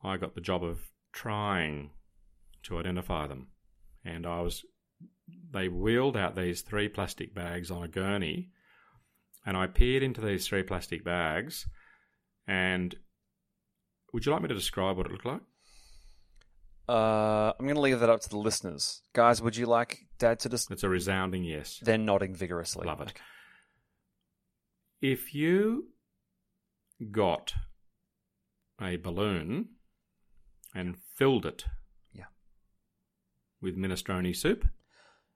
I 0.02 0.16
got 0.16 0.35
the 0.35 0.40
job 0.40 0.62
of 0.62 0.92
trying 1.12 1.90
to 2.64 2.78
identify 2.78 3.26
them. 3.26 3.49
And 4.04 4.26
I 4.26 4.40
was, 4.40 4.64
they 5.52 5.68
wheeled 5.68 6.16
out 6.16 6.37
these 6.37 6.62
three 6.62 6.88
plastic 6.88 7.35
bags 7.35 7.71
on 7.71 7.83
a 7.83 7.88
gurney, 7.88 8.50
and 9.47 9.56
I 9.56 9.66
peered 9.66 10.02
into 10.02 10.21
these 10.21 10.47
three 10.47 10.62
plastic 10.62 11.04
bags, 11.04 11.66
and 12.47 12.94
would 14.12 14.26
you 14.26 14.33
like 14.33 14.42
me 14.42 14.49
to 14.49 14.54
describe 14.54 14.97
what 14.97 15.06
it 15.06 15.12
looked 15.12 15.26
like? 15.26 15.40
Uh, 16.87 17.52
I'm 17.59 17.64
going 17.64 17.76
to 17.76 17.80
leave 17.80 18.00
that 18.00 18.11
up 18.11 18.21
to 18.21 18.28
the 18.28 18.37
listeners, 18.37 19.00
guys. 19.14 19.40
Would 19.40 19.56
you 19.56 19.64
like 19.64 20.06
Dad 20.18 20.38
to 20.40 20.50
just? 20.50 20.71
It's 20.71 20.83
a 20.83 20.88
resounding 20.88 21.42
yes. 21.42 21.80
They're 21.83 21.97
nodding 21.97 22.35
vigorously. 22.35 22.87
Love 22.87 23.00
it. 23.00 23.09
Okay. 23.09 23.23
If 25.00 25.35
you 25.35 25.87
got 27.11 27.54
a 28.80 28.97
balloon 28.97 29.68
and 30.75 30.97
filled 31.16 31.47
it. 31.47 31.64
With 33.64 33.76
minestrone 33.76 34.35
soup, 34.37 34.64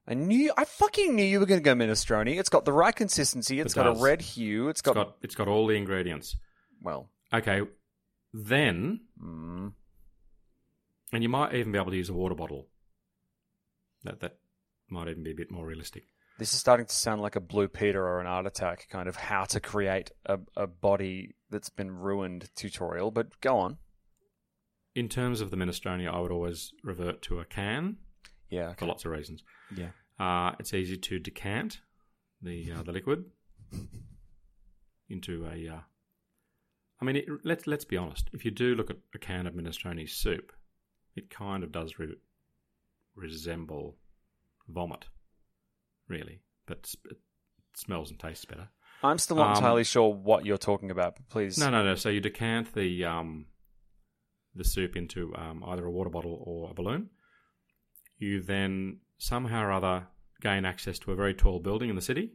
I 0.07 0.15
knew. 0.15 0.53
I 0.57 0.65
fucking 0.65 1.15
knew 1.17 1.25
you 1.25 1.41
were 1.41 1.47
going 1.47 1.61
to 1.61 1.65
go 1.65 1.75
minestrone. 1.75 2.39
It's 2.39 2.49
got 2.49 2.65
the 2.65 2.73
right 2.73 2.95
consistency. 2.95 3.59
It's 3.61 3.73
It 3.73 3.77
got 3.77 3.85
does. 3.93 4.01
a 4.01 4.03
red 4.05 4.23
hue. 4.23 4.69
It's 4.69 4.79
it's 4.81 4.83
got, 4.83 4.95
got 4.95 5.17
it's 5.23 5.35
got 5.35 5.49
all 5.49 5.67
the 5.67 5.75
ingredients. 5.77 6.37
well. 6.81 7.11
Okay, 7.33 7.63
then 8.33 9.01
Mm, 9.23 9.73
and 11.13 11.23
you 11.23 11.29
might 11.29 11.55
even 11.55 11.73
be 11.73 11.79
able 11.79 11.91
to 11.91 11.97
use 11.97 12.09
a 12.09 12.15
water 12.15 12.35
bottle. 12.35 12.69
That 14.05 14.21
that 14.21 14.39
might 14.89 15.09
even 15.09 15.23
be 15.25 15.33
a 15.33 15.35
bit 15.35 15.51
more 15.51 15.67
realistic. 15.67 16.05
this 16.39 16.53
is 16.55 16.61
starting 16.61 16.87
to 16.87 16.95
sound 16.95 17.21
like 17.21 17.37
a 17.37 17.41
Blue 17.41 17.69
Peter 17.69 18.03
or 18.07 18.21
an 18.21 18.27
Art 18.27 18.47
Attack 18.47 18.89
kind 18.91 19.09
of 19.09 19.17
how 19.17 19.45
to 19.47 19.61
create 19.61 20.11
a, 20.25 20.39
a 20.57 20.67
body 20.67 21.35
that's 21.51 21.69
been 21.71 21.91
ruined 21.91 22.49
tutorial. 22.55 23.11
But 23.11 23.41
go 23.41 23.59
on. 23.59 23.79
In 24.95 25.09
terms 25.09 25.41
of 25.41 25.51
the 25.51 25.57
minestrone, 25.57 26.09
I 26.09 26.19
would 26.21 26.31
always 26.33 26.73
revert 26.83 27.21
to 27.23 27.41
a 27.41 27.45
can 27.45 27.97
Yeah. 28.51 28.75
for 28.75 28.87
lots 28.87 29.05
of 29.05 29.11
reasons. 29.11 29.43
Yeah. 29.77 29.91
Uh, 30.19 30.55
it's 30.59 30.75
easy 30.75 30.97
to 30.97 31.19
decant 31.19 31.81
the 32.43 32.73
uh, 32.73 32.83
the 32.83 32.93
liquid 32.93 33.25
into 35.09 35.47
a. 35.47 35.69
Uh, 35.77 35.81
I 37.01 37.05
mean, 37.05 37.17
it, 37.17 37.27
let's 37.45 37.67
let's 37.67 37.85
be 37.85 37.97
honest. 37.97 38.29
If 38.33 38.45
you 38.45 38.51
do 38.51 38.75
look 38.75 38.91
at 38.91 38.97
a 39.15 39.19
can 39.19 39.47
of 39.47 39.55
minestrone 39.55 40.09
soup, 40.09 40.53
it 41.15 41.31
kind 41.31 41.63
of 41.63 41.71
does 41.73 41.99
re- 41.99 42.17
resemble 43.15 43.97
vomit, 44.69 45.07
really, 46.09 46.41
but 46.67 46.93
it 47.11 47.19
smells 47.75 48.11
and 48.11 48.19
tastes 48.19 48.45
better. 48.45 48.69
I'm 49.03 49.19
still 49.19 49.37
not 49.37 49.51
Um, 49.53 49.57
entirely 49.59 49.85
sure 49.85 50.13
what 50.13 50.45
you're 50.45 50.59
talking 50.59 50.91
about, 50.91 51.15
but 51.17 51.29
please. 51.29 51.57
No, 51.59 51.71
no, 51.71 51.85
no. 51.85 51.95
So 51.95 52.09
you 52.09 52.21
decant 52.21 52.75
the 52.75 53.05
um, 53.05 53.47
the 54.57 54.65
soup 54.65 54.97
into 54.97 55.33
um, 55.37 55.63
either 55.69 55.85
a 55.85 55.91
water 55.91 56.11
bottle 56.11 56.43
or 56.45 56.71
a 56.71 56.75
balloon. 56.75 57.11
You 58.19 58.43
then 58.43 58.99
somehow 59.19 59.63
or 59.65 59.73
other 59.73 60.07
gain 60.41 60.65
access 60.65 60.99
to 61.01 61.13
a 61.13 61.17
very 61.17 61.35
tall 61.35 61.61
building 61.61 61.89
in 61.91 61.97
the 61.97 62.03
city. 62.03 62.33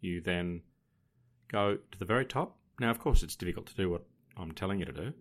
You 0.00 0.20
then 0.20 0.62
go 1.50 1.78
to 1.90 1.98
the 1.98 2.04
very 2.04 2.24
top. 2.24 2.58
Now, 2.80 2.90
of 2.90 2.98
course, 3.00 3.22
it's 3.22 3.36
difficult 3.36 3.66
to 3.66 3.74
do 3.74 3.90
what 3.90 4.04
I'm 4.36 4.52
telling 4.52 4.78
you 4.78 4.84
to 4.84 4.92
do, 4.92 5.12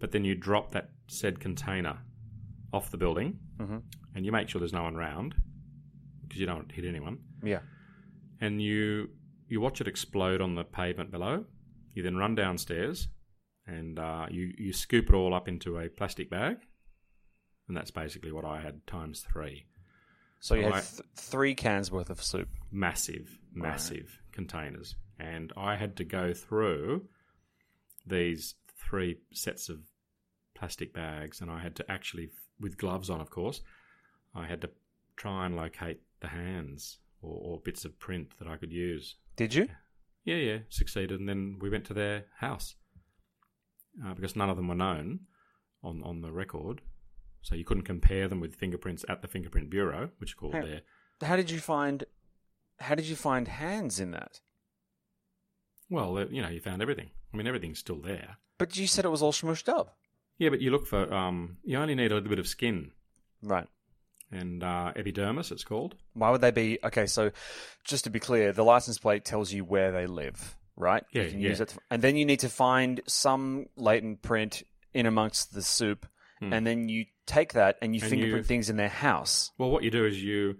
but 0.00 0.12
then 0.12 0.24
you 0.24 0.34
drop 0.34 0.70
that 0.72 0.90
said 1.08 1.40
container 1.40 1.98
off 2.72 2.90
the 2.90 2.96
building, 2.96 3.38
Mhm. 3.58 3.82
and 4.14 4.24
you 4.26 4.32
make 4.32 4.48
sure 4.48 4.58
there's 4.60 4.72
no 4.72 4.82
one 4.84 4.96
around 4.96 5.34
because 6.22 6.38
you 6.40 6.46
don't 6.46 6.70
hit 6.70 6.84
anyone 6.84 7.18
Yeah. 7.42 7.60
and 8.40 8.60
you 8.62 9.10
you 9.46 9.60
watch 9.60 9.80
it 9.80 9.86
explode 9.86 10.40
on 10.40 10.54
the 10.54 10.64
pavement 10.64 11.10
below. 11.10 11.44
You 11.92 12.02
then 12.02 12.16
run 12.16 12.34
downstairs, 12.34 13.08
and 13.66 13.98
uh, 13.98 14.26
you 14.30 14.54
you 14.58 14.72
scoop 14.72 15.08
it 15.08 15.14
all 15.14 15.34
up 15.34 15.48
into 15.48 15.78
a 15.78 15.88
plastic 15.88 16.30
bag, 16.30 16.58
and 17.68 17.76
that's 17.76 17.90
basically 17.90 18.32
what 18.32 18.44
I 18.44 18.60
had 18.60 18.86
times 18.86 19.24
three. 19.32 19.66
So 20.40 20.54
you 20.54 20.64
had 20.64 20.84
th- 20.84 21.02
three 21.16 21.54
cans 21.54 21.90
worth 21.90 22.10
of 22.10 22.22
soup. 22.22 22.48
Massive, 22.70 23.38
massive 23.52 24.20
containers, 24.32 24.94
and 25.18 25.52
I 25.56 25.76
had 25.76 25.96
to 25.96 26.04
go 26.04 26.34
through 26.34 27.06
these 28.06 28.54
three 28.78 29.18
sets 29.32 29.68
of 29.68 29.78
plastic 30.54 30.92
bags, 30.92 31.40
and 31.40 31.50
I 31.50 31.60
had 31.60 31.76
to 31.76 31.90
actually, 31.90 32.30
with 32.60 32.76
gloves 32.76 33.08
on, 33.10 33.20
of 33.20 33.30
course, 33.30 33.60
I 34.34 34.46
had 34.46 34.60
to 34.62 34.70
try 35.16 35.46
and 35.46 35.56
locate 35.56 36.00
the 36.20 36.28
hands 36.28 36.98
or, 37.22 37.38
or 37.42 37.60
bits 37.60 37.84
of 37.84 37.98
print 37.98 38.34
that 38.38 38.48
I 38.48 38.56
could 38.56 38.72
use. 38.72 39.16
Did 39.36 39.54
you? 39.54 39.68
Yeah, 40.24 40.36
yeah, 40.36 40.58
succeeded. 40.68 41.20
And 41.20 41.28
then 41.28 41.58
we 41.60 41.70
went 41.70 41.84
to 41.86 41.94
their 41.94 42.24
house 42.38 42.74
uh, 44.04 44.14
because 44.14 44.36
none 44.36 44.50
of 44.50 44.56
them 44.56 44.68
were 44.68 44.74
known 44.74 45.20
on, 45.82 46.02
on 46.02 46.20
the 46.20 46.32
record. 46.32 46.80
So 47.44 47.54
you 47.54 47.64
couldn't 47.64 47.84
compare 47.84 48.26
them 48.26 48.40
with 48.40 48.54
fingerprints 48.56 49.04
at 49.08 49.20
the 49.22 49.28
Fingerprint 49.28 49.68
Bureau, 49.70 50.08
which 50.18 50.32
are 50.32 50.36
called 50.36 50.54
Hang- 50.54 50.64
their. 50.66 50.80
How 51.22 51.36
did 51.36 51.50
you 51.50 51.60
find? 51.60 52.02
How 52.80 52.94
did 52.96 53.04
you 53.06 53.14
find 53.16 53.46
hands 53.46 54.00
in 54.00 54.10
that? 54.10 54.40
Well, 55.90 56.26
you 56.30 56.42
know, 56.42 56.48
you 56.48 56.60
found 56.60 56.82
everything. 56.82 57.10
I 57.32 57.36
mean, 57.36 57.46
everything's 57.46 57.78
still 57.78 58.00
there. 58.00 58.38
But 58.58 58.76
you 58.76 58.86
said 58.86 59.04
it 59.04 59.10
was 59.10 59.22
all 59.22 59.32
smushed 59.32 59.68
up. 59.68 59.96
Yeah, 60.38 60.48
but 60.48 60.60
you 60.60 60.70
look 60.70 60.86
for. 60.86 61.12
Um, 61.12 61.58
you 61.64 61.76
only 61.78 61.94
need 61.94 62.10
a 62.10 62.14
little 62.14 62.28
bit 62.30 62.38
of 62.38 62.48
skin 62.48 62.90
Right. 63.42 63.68
and 64.32 64.64
uh, 64.64 64.92
epidermis. 64.96 65.52
It's 65.52 65.64
called. 65.64 65.94
Why 66.14 66.30
would 66.30 66.40
they 66.40 66.50
be? 66.50 66.78
Okay, 66.82 67.06
so 67.06 67.30
just 67.84 68.04
to 68.04 68.10
be 68.10 68.18
clear, 68.20 68.52
the 68.52 68.64
license 68.64 68.98
plate 68.98 69.24
tells 69.24 69.52
you 69.52 69.64
where 69.64 69.92
they 69.92 70.06
live, 70.06 70.56
right? 70.76 71.04
Yeah, 71.12 71.22
you 71.24 71.30
can 71.30 71.40
yeah. 71.40 71.48
use 71.50 71.60
it, 71.60 71.68
to- 71.68 71.78
and 71.90 72.00
then 72.02 72.16
you 72.16 72.24
need 72.24 72.40
to 72.40 72.48
find 72.48 73.00
some 73.06 73.66
latent 73.76 74.22
print 74.22 74.62
in 74.94 75.06
amongst 75.06 75.52
the 75.52 75.62
soup, 75.62 76.06
Hmm. 76.40 76.52
and 76.52 76.66
then 76.66 76.88
you 76.88 77.04
take 77.26 77.52
that 77.54 77.76
and 77.82 77.94
you 77.94 78.00
And 78.02 78.10
fingerprint 78.10 78.44
you- 78.44 78.48
things 78.48 78.68
in 78.70 78.76
their 78.76 78.88
house. 78.88 79.50
Well, 79.58 79.70
what 79.70 79.82
you 79.84 79.90
do 79.90 80.04
is 80.04 80.22
you 80.22 80.58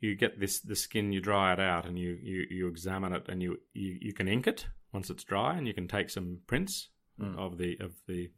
you 0.00 0.14
get 0.16 0.40
this 0.40 0.60
the 0.60 0.76
skin, 0.76 1.12
you 1.12 1.20
dry 1.20 1.52
it 1.52 1.60
out, 1.60 1.86
and 1.86 1.98
you 1.98 2.18
you, 2.22 2.46
you 2.50 2.68
examine 2.68 3.12
it, 3.12 3.28
and 3.28 3.42
you, 3.42 3.58
you 3.74 3.98
you 4.00 4.12
can 4.12 4.28
ink 4.28 4.46
it 4.46 4.66
once 4.92 5.10
it's 5.10 5.24
dry, 5.24 5.56
and 5.56 5.66
you 5.66 5.74
can 5.74 5.88
take 5.88 6.10
some 6.10 6.40
prints 6.46 6.88
Mm. 7.20 7.36
of 7.36 7.58
the 7.58 7.76
of 7.80 7.92
the 8.08 8.30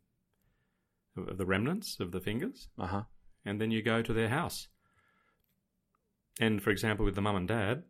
of 1.17 1.39
the 1.39 1.47
remnants 1.47 2.01
of 2.01 2.11
the 2.11 2.21
fingers, 2.21 2.69
Uh 2.77 2.87
huh. 2.89 3.03
and 3.45 3.61
then 3.61 3.71
you 3.71 3.81
go 3.83 4.03
to 4.03 4.13
their 4.13 4.29
house. 4.29 4.67
And 6.41 6.63
for 6.63 6.71
example, 6.71 7.05
with 7.05 7.15
the 7.15 7.21
mum 7.21 7.37
and 7.37 7.47
dad, 7.47 7.85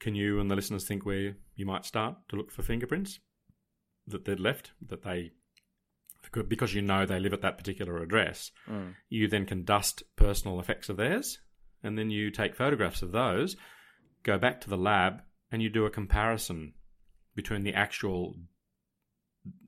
can 0.00 0.14
you 0.14 0.40
and 0.40 0.50
the 0.50 0.56
listeners 0.56 0.84
think 0.86 1.04
where 1.06 1.36
you 1.54 1.66
might 1.66 1.84
start 1.84 2.16
to 2.30 2.36
look 2.36 2.50
for 2.50 2.62
fingerprints 2.62 3.20
that 4.08 4.24
they'd 4.24 4.40
left 4.40 4.72
that 4.84 5.02
they 5.02 5.32
because 6.48 6.74
you 6.74 6.82
know 6.82 7.04
they 7.06 7.18
live 7.20 7.32
at 7.32 7.42
that 7.42 7.58
particular 7.58 8.02
address 8.02 8.50
Mm. 8.68 8.94
you 9.08 9.28
then 9.28 9.44
can 9.46 9.64
dust 9.64 10.02
personal 10.16 10.60
effects 10.60 10.88
of 10.88 10.96
theirs, 10.96 11.38
and 11.82 11.98
then 11.98 12.10
you 12.10 12.30
take 12.30 12.54
photographs 12.54 13.02
of 13.02 13.12
those, 13.12 13.56
go 14.22 14.38
back 14.38 14.60
to 14.60 14.70
the 14.70 14.76
lab, 14.78 15.22
and 15.50 15.60
you 15.62 15.68
do 15.68 15.84
a 15.84 15.90
comparison 15.90 16.74
between 17.34 17.62
the 17.64 17.74
actual, 17.74 18.36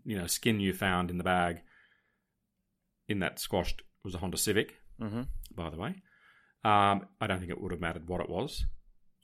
you 0.04 0.16
know, 0.16 0.26
skin 0.26 0.60
you 0.60 0.72
found 0.72 1.10
in 1.10 1.18
the 1.18 1.24
bag. 1.24 1.60
In 3.08 3.18
that 3.18 3.38
squashed 3.38 3.82
was 4.02 4.14
a 4.14 4.18
Honda 4.18 4.36
Civic, 4.38 4.74
Mm-hmm. 5.00 5.22
by 5.54 5.70
the 5.70 5.76
way. 5.76 5.96
Um, 6.64 7.08
I 7.20 7.26
don't 7.26 7.38
think 7.40 7.50
it 7.50 7.60
would 7.60 7.72
have 7.72 7.80
mattered 7.80 8.08
what 8.08 8.20
it 8.20 8.30
was. 8.30 8.64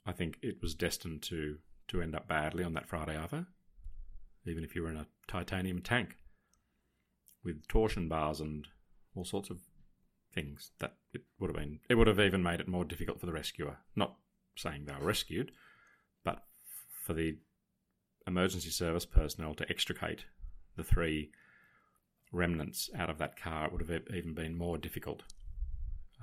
I 0.05 0.11
think 0.11 0.37
it 0.41 0.57
was 0.61 0.75
destined 0.75 1.21
to 1.23 1.57
to 1.87 2.01
end 2.01 2.15
up 2.15 2.27
badly 2.27 2.63
on 2.63 2.73
that 2.73 2.87
Friday 2.87 3.21
Ava, 3.21 3.47
even 4.45 4.63
if 4.63 4.75
you 4.75 4.83
were 4.83 4.89
in 4.91 4.97
a 4.97 5.07
titanium 5.27 5.81
tank 5.81 6.15
with 7.43 7.67
torsion 7.67 8.07
bars 8.07 8.39
and 8.39 8.67
all 9.15 9.25
sorts 9.25 9.49
of 9.49 9.59
things. 10.33 10.71
That 10.79 10.95
it 11.13 11.23
would 11.39 11.49
have 11.49 11.57
been. 11.57 11.79
It 11.89 11.95
would 11.95 12.07
have 12.07 12.19
even 12.19 12.43
made 12.43 12.59
it 12.59 12.67
more 12.67 12.85
difficult 12.85 13.19
for 13.19 13.25
the 13.25 13.33
rescuer. 13.33 13.77
Not 13.95 14.15
saying 14.55 14.85
they 14.85 14.93
were 14.93 15.07
rescued, 15.07 15.51
but 16.23 16.43
for 17.05 17.13
the 17.13 17.37
emergency 18.27 18.69
service 18.69 19.05
personnel 19.05 19.53
to 19.55 19.69
extricate 19.69 20.25
the 20.75 20.83
three 20.83 21.31
remnants 22.31 22.89
out 22.97 23.09
of 23.09 23.17
that 23.17 23.35
car, 23.35 23.65
it 23.65 23.71
would 23.71 23.81
have 23.81 24.01
even 24.13 24.33
been 24.33 24.55
more 24.55 24.77
difficult. 24.77 25.23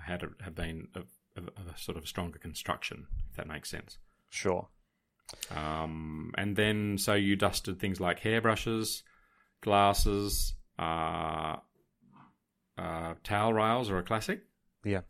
Had 0.07 0.23
it 0.23 0.31
have 0.43 0.55
been 0.55 0.89
of, 0.95 1.07
of 1.37 1.49
a 1.75 1.79
sort 1.79 1.99
of 1.99 2.09
stronger 2.09 2.39
construction, 2.39 3.07
if 3.31 3.37
that 3.37 3.49
makes 3.49 3.71
sense. 3.71 3.99
Sure. 4.31 4.69
Um, 5.55 6.33
and 6.39 6.57
then, 6.57 6.97
so 6.99 7.15
you 7.15 7.37
dusted 7.37 7.79
things 7.79 8.01
like 8.01 8.21
hairbrushes, 8.21 9.03
glasses, 9.61 10.55
uh, 10.79 11.57
uh, 12.77 13.15
towel 13.25 13.53
rails 13.53 13.91
are 13.91 13.99
a 13.99 14.03
classic. 14.03 14.43
Yeah. 14.85 15.03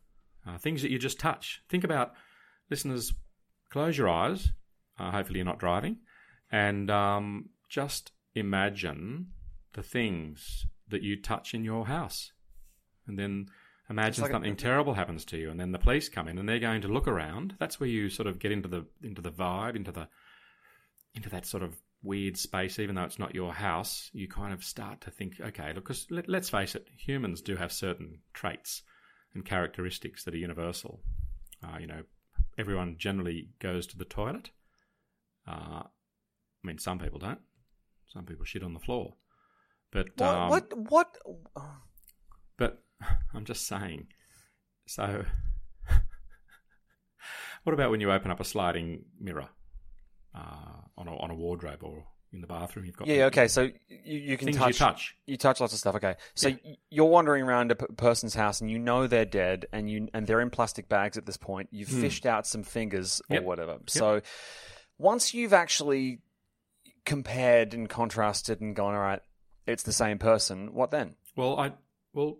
Uh, 0.47 0.59
things 0.59 0.83
that 0.83 0.91
you 0.91 0.99
just 0.99 1.19
touch. 1.19 1.63
Think 1.69 1.85
about, 1.85 2.15
listeners, 2.71 3.13
close 3.71 3.99
your 3.99 4.09
eyes. 4.09 4.53
Uh, 4.99 5.11
hopefully, 5.11 5.39
you're 5.39 5.47
not 5.47 5.59
driving. 5.59 5.99
And 6.51 6.91
um, 6.91 7.51
just 7.69 8.13
imagine 8.35 9.29
the 9.75 9.83
things 9.83 10.67
that 10.89 11.03
you 11.03 11.21
touch 11.21 11.53
in 11.53 11.65
your 11.65 11.87
house. 11.87 12.33
And 13.07 13.19
then 13.19 13.47
imagine 13.91 14.23
like 14.23 14.31
a- 14.31 14.35
something 14.35 14.57
terrible 14.57 14.95
happens 14.95 15.25
to 15.27 15.37
you. 15.37 15.51
And 15.51 15.61
then 15.61 15.73
the 15.73 15.79
police 15.79 16.09
come 16.09 16.29
in 16.29 16.39
and 16.39 16.49
they're 16.49 16.59
going 16.59 16.81
to 16.83 16.89
look 16.89 17.07
around. 17.07 17.55
That's 17.59 17.79
where 17.79 17.89
you 17.89 18.09
sort 18.09 18.27
of 18.27 18.39
get 18.39 18.53
into 18.53 18.69
the 18.69 18.87
into 19.03 19.21
the 19.21 19.31
vibe, 19.31 19.77
into 19.77 19.93
the 19.93 20.09
into 21.15 21.29
that 21.29 21.45
sort 21.45 21.63
of 21.63 21.77
weird 22.03 22.37
space, 22.37 22.79
even 22.79 22.95
though 22.95 23.05
it's 23.05 23.19
not 23.19 23.35
your 23.35 23.53
house, 23.53 24.11
you 24.13 24.29
kind 24.29 24.53
of 24.53 24.65
start 24.65 25.01
to 25.03 25.11
think, 25.11 25.41
okay, 25.41 25.73
look, 25.75 25.85
because 25.85 26.07
let, 26.11 26.29
let's 26.29 26.49
face 26.49 26.75
it, 26.75 26.87
humans 26.97 27.41
do 27.41 27.57
have 27.57 27.73
certain 27.73 28.21
traits 28.35 28.83
and 29.35 29.45
characteristics 29.45 30.25
that 30.25 30.35
are 30.35 30.39
universal. 30.39 31.01
Uh, 31.63 31.79
you 31.79 31.87
know, 31.87 32.03
everyone 32.57 32.97
generally 32.99 33.49
goes 33.59 33.87
to 33.89 33.99
the 33.99 34.05
toilet. 34.05 34.51
Uh, 35.47 35.83
I 35.83 36.63
mean, 36.63 36.79
some 36.79 36.99
people 36.99 37.19
don't. 37.19 37.41
Some 38.13 38.25
people 38.25 38.45
shit 38.45 38.63
on 38.63 38.75
the 38.75 38.81
floor. 38.81 39.15
But 39.91 40.09
What? 40.17 40.35
um, 40.35 40.49
what? 40.51 40.79
What? 40.91 41.19
but 42.57 42.83
I'm 43.35 43.45
just 43.45 43.67
saying. 43.67 44.09
So, 44.87 45.25
what 47.65 47.73
about 47.73 47.91
when 47.91 48.01
you 48.01 48.11
open 48.13 48.31
up 48.31 48.41
a 48.41 48.45
sliding 48.45 49.05
mirror 49.21 49.49
uh, 50.39 50.81
on 50.97 51.09
a 51.09 51.17
on 51.17 51.31
a 51.31 51.35
wardrobe 51.35 51.83
or 51.83 52.05
in 52.33 52.41
the 52.41 52.47
bathroom? 52.47 52.85
You've 52.87 52.97
got 52.97 53.09
Yeah. 53.09 53.25
Okay. 53.27 53.49
So 53.49 53.63
you, 53.89 54.19
you 54.19 54.37
can 54.37 54.53
touch, 54.53 54.69
you 54.69 54.73
touch. 54.75 55.17
You 55.27 55.37
touch 55.37 55.61
lots 55.61 55.73
of 55.73 55.79
stuff. 55.79 55.95
Okay. 55.97 56.15
So 56.35 56.49
Yeah. 56.49 56.75
you're 56.91 57.07
wandering 57.07 57.43
around 57.43 57.71
a 57.73 57.77
p- 57.77 57.87
person's 57.97 58.35
house 58.35 58.61
and 58.61 58.71
you 58.71 58.79
know 58.79 59.07
they're 59.07 59.25
dead 59.25 59.67
and 59.73 59.91
you 59.91 60.09
and 60.15 60.27
they're 60.27 60.41
in 60.41 60.51
plastic 60.51 60.89
bags 60.89 61.17
at 61.17 61.27
this 61.27 61.37
point. 61.37 61.69
You've 61.73 61.89
Hmm. 61.89 62.01
fished 62.01 62.27
out 62.27 62.47
some 62.47 62.63
fingers 62.63 63.21
or 63.31 63.35
Yep. 63.37 63.45
whatever. 63.45 63.79
So 63.87 64.21
once 64.99 65.33
you've 65.35 65.53
actually 65.55 66.21
compared 67.05 67.75
and 67.75 67.89
contrasted 67.89 68.61
and 68.61 68.77
gone, 68.77 68.95
all 68.95 69.01
right, 69.01 69.21
it's 69.67 69.83
the 69.83 69.93
same 69.93 70.19
person. 70.19 70.75
What 70.75 70.91
then? 70.91 71.15
Well, 71.37 71.59
I 71.59 71.73
well, 72.13 72.39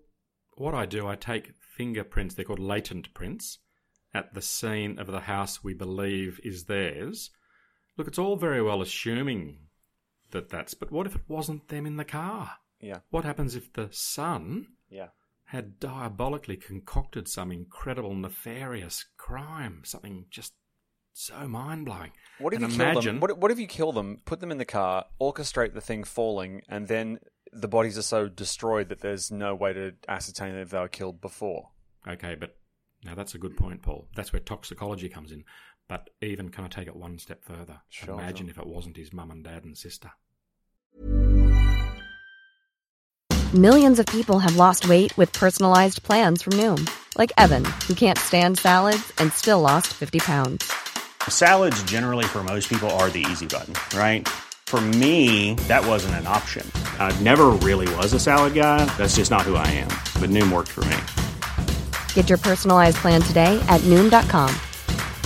what 0.57 0.75
I 0.75 0.87
do, 0.87 1.07
I 1.07 1.15
take 1.17 1.53
fingerprints. 1.61 2.35
They're 2.35 2.45
called 2.45 2.59
latent 2.59 3.15
prints 3.15 3.59
at 4.13 4.35
the 4.35 4.43
scene 4.43 4.99
of 4.99 5.07
the 5.07 5.21
house 5.21 5.63
we 5.63 5.73
believe 5.75 6.41
is 6.43 6.65
theirs. 6.65 7.31
Look, 7.99 8.07
it's 8.09 8.19
all 8.19 8.37
very 8.37 8.63
well 8.63 8.81
assuming 8.81 9.59
that 10.31 10.49
that's, 10.49 10.73
but 10.75 10.91
what 10.93 11.07
if 11.07 11.15
it 11.17 11.23
wasn't 11.29 11.69
them 11.69 11.85
in 11.85 11.97
the 11.97 12.05
car? 12.05 12.53
Yeah. 12.81 13.01
What 13.11 13.25
happens 13.25 13.57
if 13.57 13.73
the 13.73 13.89
son 13.91 14.69
Yeah. 14.89 15.09
had 15.47 15.81
diabolically 15.81 16.57
concocted 16.57 17.27
some 17.29 17.51
incredible, 17.51 18.15
nefarious 18.15 19.05
crime, 19.17 19.83
something 19.85 20.27
just 20.31 20.55
so 21.13 21.49
mind 21.49 21.87
blowing. 21.87 22.13
What 22.39 22.55
if 22.55 22.63
and 22.63 22.71
you 22.71 22.79
kill 22.79 22.89
imagine, 22.91 23.15
them? 23.17 23.21
What, 23.21 23.39
what 23.39 23.51
if 23.51 23.59
you 23.59 23.67
kill 23.67 23.91
them, 23.91 24.21
put 24.25 24.39
them 24.39 24.53
in 24.53 24.59
the 24.59 24.65
car, 24.65 25.07
orchestrate 25.21 25.75
the 25.75 25.81
thing 25.81 26.05
falling, 26.05 26.63
and 26.69 26.87
then 26.87 27.19
the 27.53 27.67
bodies 27.67 27.99
are 27.99 28.03
so 28.03 28.29
destroyed 28.29 28.89
that 28.91 29.01
there's 29.01 29.33
no 29.33 29.55
way 29.57 29.73
to 29.73 29.95
ascertain 30.07 30.55
if 30.55 30.71
they 30.71 30.79
were 30.79 30.87
killed 30.87 31.21
before? 31.21 31.71
Okay, 32.07 32.37
but 32.37 32.57
now 33.03 33.17
that's 33.17 33.35
a 33.35 33.39
good 33.39 33.57
point, 33.57 33.83
Paul. 33.83 34.07
That's 34.15 34.33
where 34.33 34.39
toxicology 34.41 35.09
comes 35.09 35.33
in. 35.33 35.45
But 35.89 36.11
even 36.21 36.51
can 36.51 36.65
I 36.65 36.69
take 36.69 36.87
it 36.87 36.95
one 36.95 37.19
step 37.19 37.43
further? 37.43 37.81
Sure, 37.89 38.15
Imagine 38.15 38.47
sure. 38.47 38.51
if 38.51 38.59
it 38.59 38.67
wasn't 38.67 38.97
his 38.99 39.13
mum 39.13 39.31
and 39.31 39.43
dad 39.43 39.65
and 39.65 39.77
sister. 39.77 40.11
Millions 43.55 43.99
of 43.99 44.05
people 44.07 44.39
have 44.41 44.57
lost 44.57 44.87
weight 44.91 45.17
with 45.17 45.33
personalized 45.33 46.03
plans 46.03 46.43
from 46.43 46.53
Noom, 46.55 46.87
like 47.17 47.33
Evan, 47.39 47.65
who 47.87 47.95
can't 47.95 48.19
stand 48.19 48.59
salads 48.59 49.11
and 49.17 49.33
still 49.33 49.63
lost 49.63 49.87
50 49.95 50.19
pounds. 50.19 50.71
Salads, 51.27 51.83
generally, 51.85 52.27
for 52.27 52.45
most 52.45 52.69
people, 52.69 52.91
are 53.01 53.09
the 53.09 53.25
easy 53.31 53.47
button, 53.47 53.73
right? 53.99 54.29
For 54.67 54.83
me, 54.83 55.55
that 55.67 55.87
wasn't 55.87 56.17
an 56.17 56.27
option. 56.27 56.71
I 56.99 57.19
never 57.23 57.47
really 57.47 57.93
was 57.97 58.13
a 58.13 58.21
salad 58.21 58.53
guy. 58.53 58.85
That's 58.99 59.17
just 59.17 59.31
not 59.31 59.43
who 59.43 59.55
I 59.55 59.67
am. 59.69 59.89
But 60.21 60.29
Noom 60.29 60.53
worked 60.53 60.69
for 60.69 60.85
me. 60.85 60.99
Get 62.13 62.29
your 62.29 62.37
personalized 62.37 62.99
plan 62.99 63.23
today 63.23 63.59
at 63.69 63.81
Noom.com. 63.83 64.55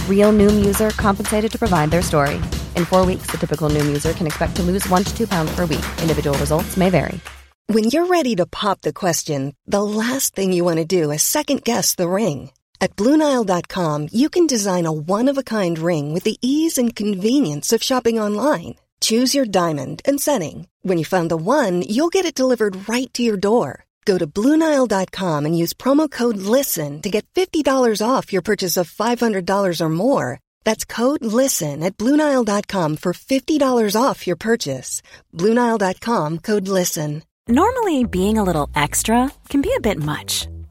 Real 0.08 0.32
Noom 0.32 0.64
user 0.64 0.90
compensated 0.90 1.50
to 1.50 1.58
provide 1.58 1.90
their 1.90 2.02
story. 2.02 2.36
In 2.76 2.84
four 2.84 3.04
weeks, 3.04 3.26
the 3.32 3.38
typical 3.38 3.68
Noom 3.68 3.86
user 3.86 4.12
can 4.12 4.28
expect 4.28 4.54
to 4.56 4.62
lose 4.62 4.88
one 4.88 5.02
to 5.02 5.16
two 5.16 5.26
pounds 5.26 5.52
per 5.56 5.66
week. 5.66 5.84
Individual 6.00 6.38
results 6.38 6.76
may 6.76 6.88
vary. 6.88 7.18
When 7.66 7.84
you're 7.84 8.06
ready 8.06 8.36
to 8.36 8.46
pop 8.46 8.80
the 8.82 8.92
question, 8.92 9.54
the 9.66 9.82
last 9.82 10.34
thing 10.34 10.52
you 10.52 10.64
want 10.64 10.78
to 10.78 10.84
do 10.84 11.10
is 11.10 11.22
second 11.22 11.64
guess 11.64 11.94
the 11.94 12.08
ring. 12.08 12.50
At 12.80 12.96
Bluenile.com, 12.96 14.08
you 14.12 14.28
can 14.28 14.48
design 14.48 14.86
a 14.86 14.92
one 14.92 15.28
of 15.28 15.38
a 15.38 15.44
kind 15.44 15.78
ring 15.78 16.12
with 16.12 16.24
the 16.24 16.38
ease 16.42 16.78
and 16.78 16.96
convenience 16.96 17.72
of 17.72 17.82
shopping 17.82 18.18
online. 18.18 18.74
Choose 19.00 19.34
your 19.34 19.46
diamond 19.46 20.02
and 20.04 20.20
setting. 20.20 20.66
When 20.82 20.98
you 20.98 21.04
find 21.04 21.30
the 21.30 21.36
one, 21.36 21.82
you'll 21.82 22.08
get 22.08 22.26
it 22.26 22.34
delivered 22.34 22.88
right 22.88 23.12
to 23.14 23.22
your 23.22 23.36
door. 23.36 23.84
Go 24.04 24.18
to 24.18 24.26
Bluenile.com 24.26 25.46
and 25.46 25.56
use 25.56 25.72
promo 25.72 26.10
code 26.10 26.36
LISTEN 26.36 27.02
to 27.02 27.10
get 27.10 27.24
$50 27.34 27.64
off 28.04 28.32
your 28.32 28.42
purchase 28.42 28.76
of 28.76 28.90
$500 28.90 29.80
or 29.80 29.88
more. 29.88 30.40
That's 30.64 30.84
code 30.84 31.24
LISTEN 31.24 31.82
at 31.82 31.96
Bluenile.com 31.96 32.96
for 32.96 33.12
$50 33.12 34.02
off 34.02 34.26
your 34.26 34.36
purchase. 34.36 35.02
Bluenile.com 35.32 36.38
code 36.38 36.66
LISTEN. 36.66 37.22
Normally, 37.48 38.04
being 38.04 38.38
a 38.38 38.44
little 38.44 38.70
extra 38.74 39.30
can 39.48 39.62
be 39.62 39.74
a 39.76 39.80
bit 39.80 39.98
much, 39.98 40.46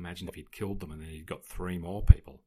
Imagine 0.00 0.28
if 0.28 0.34
he'd 0.34 0.50
killed 0.50 0.80
them 0.80 0.90
and 0.90 1.02
then 1.02 1.10
he'd 1.10 1.26
got 1.26 1.44
three 1.44 1.76
more 1.76 2.02
people 2.02 2.40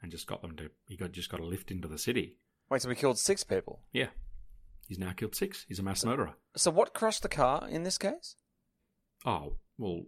and 0.00 0.12
just 0.12 0.28
got 0.28 0.42
them 0.42 0.54
to, 0.56 0.70
he 0.88 0.96
got 0.96 1.10
just 1.10 1.28
got 1.28 1.40
a 1.40 1.44
lift 1.44 1.72
into 1.72 1.88
the 1.88 1.98
city. 1.98 2.36
Wait, 2.70 2.80
so 2.80 2.88
he 2.88 2.94
killed 2.94 3.18
six 3.18 3.42
people. 3.42 3.80
Yeah. 3.92 4.08
He's 4.86 4.98
now 4.98 5.10
killed 5.10 5.34
six. 5.34 5.64
He's 5.66 5.80
a 5.80 5.82
mass 5.82 6.04
murderer. 6.04 6.34
So 6.56 6.70
what 6.70 6.94
crushed 6.94 7.22
the 7.22 7.28
car 7.28 7.66
in 7.68 7.82
this 7.82 7.98
case? 7.98 8.36
Oh, 9.26 9.56
well. 9.76 10.02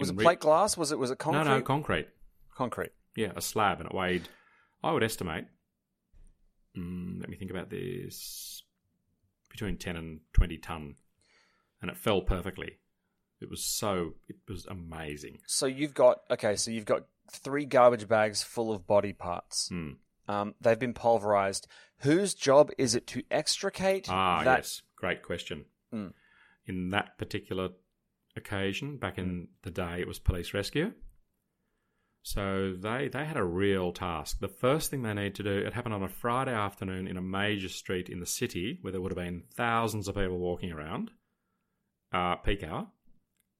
Was 0.00 0.10
it 0.10 0.16
re- 0.16 0.24
plate 0.24 0.40
glass? 0.40 0.76
Was 0.76 0.90
it 0.90 0.98
was 0.98 1.12
it 1.12 1.18
concrete? 1.18 1.44
No, 1.44 1.58
no, 1.58 1.62
concrete. 1.62 2.08
concrete. 2.56 2.90
Yeah, 3.14 3.32
a 3.36 3.40
slab, 3.40 3.78
and 3.78 3.88
it 3.88 3.94
weighed, 3.94 4.28
I 4.82 4.90
would 4.90 5.04
estimate, 5.04 5.44
mm, 6.76 7.20
let 7.20 7.28
me 7.28 7.36
think 7.36 7.50
about 7.50 7.70
this, 7.70 8.62
between 9.50 9.76
10 9.76 9.96
and 9.96 10.20
20 10.32 10.56
ton. 10.58 10.94
And 11.80 11.90
it 11.90 11.96
fell 11.96 12.22
perfectly. 12.22 12.78
It 13.42 13.50
was 13.50 13.64
so, 13.64 14.14
it 14.28 14.36
was 14.48 14.66
amazing. 14.66 15.38
So 15.46 15.66
you've 15.66 15.94
got 15.94 16.20
okay. 16.30 16.56
So 16.56 16.70
you've 16.70 16.84
got 16.86 17.04
three 17.30 17.64
garbage 17.64 18.08
bags 18.08 18.42
full 18.42 18.72
of 18.72 18.86
body 18.86 19.12
parts. 19.12 19.68
Hmm. 19.68 19.90
Um, 20.28 20.54
they've 20.60 20.78
been 20.78 20.94
pulverized. 20.94 21.66
Whose 21.98 22.34
job 22.34 22.70
is 22.78 22.94
it 22.94 23.06
to 23.08 23.22
extricate 23.30 24.08
Ah, 24.08 24.42
that? 24.44 24.58
yes. 24.58 24.82
Great 24.96 25.22
question. 25.22 25.64
Mm. 25.92 26.12
In 26.66 26.90
that 26.90 27.18
particular 27.18 27.70
occasion, 28.36 28.96
back 28.96 29.18
in 29.18 29.48
the 29.62 29.70
day, 29.70 29.96
it 30.00 30.06
was 30.08 30.18
police 30.18 30.54
rescue. 30.54 30.92
So 32.22 32.74
they, 32.78 33.08
they 33.08 33.24
had 33.24 33.36
a 33.36 33.44
real 33.44 33.92
task. 33.92 34.38
The 34.38 34.48
first 34.48 34.90
thing 34.90 35.02
they 35.02 35.12
need 35.14 35.34
to 35.36 35.42
do, 35.42 35.50
it 35.58 35.72
happened 35.72 35.94
on 35.94 36.04
a 36.04 36.08
Friday 36.08 36.54
afternoon 36.54 37.08
in 37.08 37.16
a 37.16 37.22
major 37.22 37.68
street 37.68 38.08
in 38.08 38.20
the 38.20 38.26
city 38.26 38.78
where 38.80 38.92
there 38.92 39.00
would 39.00 39.10
have 39.12 39.18
been 39.24 39.42
thousands 39.54 40.06
of 40.06 40.14
people 40.14 40.38
walking 40.38 40.70
around, 40.70 41.10
uh, 42.12 42.36
peak 42.36 42.62
hour. 42.62 42.86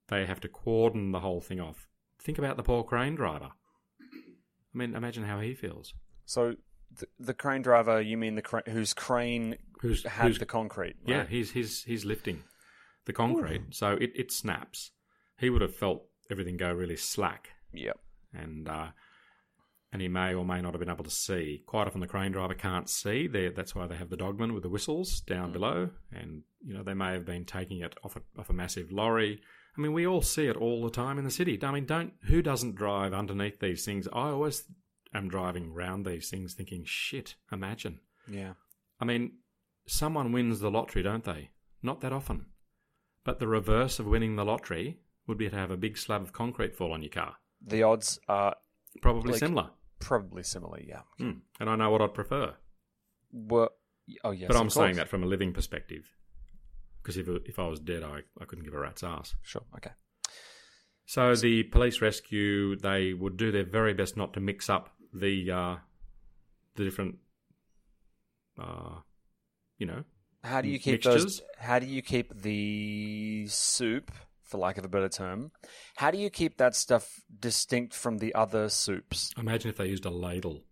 They 0.08 0.26
have 0.26 0.40
to 0.40 0.48
cordon 0.48 1.12
the 1.12 1.20
whole 1.20 1.40
thing 1.40 1.60
off. 1.60 1.86
Think 2.20 2.38
about 2.38 2.56
the 2.56 2.62
poor 2.62 2.82
crane 2.84 3.14
driver. 3.14 3.50
I 4.00 4.78
mean, 4.78 4.94
imagine 4.94 5.24
how 5.24 5.40
he 5.40 5.54
feels. 5.54 5.92
So 6.24 6.56
the, 6.98 7.06
the 7.18 7.34
crane 7.34 7.62
driver, 7.62 8.00
you 8.00 8.16
mean 8.16 8.34
the 8.34 8.42
cra- 8.42 8.68
whose 8.68 8.94
crane 8.94 9.56
Who's- 9.80 10.04
had 10.04 10.26
who's- 10.26 10.38
the 10.38 10.46
concrete? 10.46 10.96
Yeah, 11.06 11.26
he's 11.26 11.52
he's 11.52 11.82
he's 11.84 12.04
lifting 12.04 12.42
the 13.04 13.12
concrete, 13.12 13.62
so 13.70 13.92
it, 13.92 14.12
it 14.14 14.30
snaps. 14.32 14.92
He 15.38 15.50
would 15.50 15.62
have 15.62 15.74
felt 15.74 16.04
everything 16.30 16.56
go 16.56 16.72
really 16.72 16.96
slack, 16.96 17.48
Yep. 17.72 17.98
and 18.32 18.68
uh, 18.68 18.88
and 19.92 20.00
he 20.00 20.08
may 20.08 20.32
or 20.34 20.44
may 20.44 20.60
not 20.62 20.72
have 20.72 20.80
been 20.80 20.88
able 20.88 21.04
to 21.04 21.10
see. 21.10 21.62
Quite 21.66 21.86
often, 21.88 22.00
the 22.00 22.06
crane 22.06 22.32
driver 22.32 22.54
can't 22.54 22.88
see. 22.88 23.26
they 23.26 23.48
that's 23.48 23.74
why 23.74 23.86
they 23.86 23.96
have 23.96 24.10
the 24.10 24.16
dogman 24.16 24.54
with 24.54 24.62
the 24.62 24.68
whistles 24.68 25.20
down 25.20 25.52
below, 25.52 25.90
and 26.12 26.42
you 26.64 26.72
know 26.74 26.82
they 26.82 26.94
may 26.94 27.12
have 27.12 27.24
been 27.26 27.44
taking 27.44 27.80
it 27.80 27.94
off 28.04 28.16
a, 28.16 28.22
off 28.40 28.50
a 28.50 28.54
massive 28.54 28.92
lorry. 28.92 29.40
I 29.76 29.80
mean, 29.80 29.92
we 29.92 30.06
all 30.06 30.22
see 30.22 30.46
it 30.46 30.56
all 30.56 30.82
the 30.84 30.90
time 30.90 31.18
in 31.18 31.24
the 31.24 31.30
city. 31.30 31.58
I 31.62 31.70
mean, 31.72 31.86
don't 31.86 32.12
who 32.24 32.42
doesn't 32.42 32.74
drive 32.76 33.12
underneath 33.14 33.58
these 33.60 33.84
things? 33.84 34.06
I 34.12 34.28
always 34.28 34.64
am 35.14 35.28
driving 35.28 35.72
round 35.72 36.04
these 36.04 36.28
things, 36.30 36.54
thinking, 36.54 36.84
"Shit, 36.84 37.36
imagine." 37.50 38.00
Yeah. 38.28 38.54
I 39.00 39.04
mean, 39.04 39.38
someone 39.86 40.30
wins 40.32 40.60
the 40.60 40.70
lottery, 40.70 41.02
don't 41.02 41.24
they? 41.24 41.50
Not 41.82 42.00
that 42.02 42.12
often. 42.12 42.46
But 43.24 43.38
the 43.38 43.48
reverse 43.48 43.98
of 43.98 44.06
winning 44.06 44.36
the 44.36 44.44
lottery 44.44 44.98
would 45.26 45.38
be 45.38 45.48
to 45.48 45.56
have 45.56 45.70
a 45.70 45.76
big 45.76 45.96
slab 45.96 46.22
of 46.22 46.32
concrete 46.32 46.74
fall 46.74 46.92
on 46.92 47.02
your 47.02 47.10
car. 47.10 47.36
The 47.60 47.82
odds 47.82 48.18
are 48.28 48.56
Probably 49.00 49.32
Like- 49.32 49.40
similar. 49.40 49.70
probably 50.00 50.42
similar. 50.42 50.80
Yeah. 50.80 51.02
Hmm. 51.16 51.38
And 51.58 51.70
I 51.70 51.76
know 51.76 51.90
what 51.90 52.02
I'd 52.02 52.12
prefer. 52.12 52.56
Were, 53.32 53.70
oh 54.22 54.32
yes. 54.32 54.48
but 54.48 54.56
I'm 54.56 54.68
saying 54.68 54.96
that 54.96 55.08
from 55.08 55.22
a 55.22 55.26
living 55.26 55.54
perspective. 55.54 56.04
Because 57.02 57.16
if, 57.16 57.28
if 57.46 57.58
I 57.58 57.66
was 57.66 57.80
dead, 57.80 58.02
I, 58.02 58.20
I 58.40 58.44
couldn't 58.44 58.64
give 58.64 58.74
a 58.74 58.78
rat's 58.78 59.02
ass. 59.02 59.34
Sure. 59.42 59.62
Okay. 59.76 59.90
So 61.04 61.34
the 61.34 61.64
police 61.64 62.00
rescue, 62.00 62.76
they 62.76 63.12
would 63.12 63.36
do 63.36 63.50
their 63.50 63.64
very 63.64 63.92
best 63.92 64.16
not 64.16 64.32
to 64.34 64.40
mix 64.40 64.70
up 64.70 64.90
the 65.12 65.50
uh, 65.50 65.76
the 66.76 66.84
different, 66.84 67.16
uh, 68.58 69.00
you 69.78 69.86
know, 69.86 70.04
How 70.44 70.60
do 70.60 70.68
you 70.68 70.78
keep 70.78 71.04
mixtures. 71.04 71.22
those? 71.24 71.42
How 71.58 71.78
do 71.80 71.86
you 71.86 72.02
keep 72.02 72.32
the 72.40 73.46
soup, 73.48 74.12
for 74.42 74.58
lack 74.58 74.78
of 74.78 74.84
a 74.84 74.88
better 74.88 75.08
term? 75.08 75.50
How 75.96 76.10
do 76.10 76.18
you 76.18 76.30
keep 76.30 76.56
that 76.58 76.74
stuff 76.76 77.20
distinct 77.40 77.94
from 77.94 78.18
the 78.18 78.34
other 78.34 78.68
soups? 78.68 79.32
Imagine 79.36 79.70
if 79.70 79.76
they 79.76 79.88
used 79.88 80.06
a 80.06 80.10
ladle. 80.10 80.62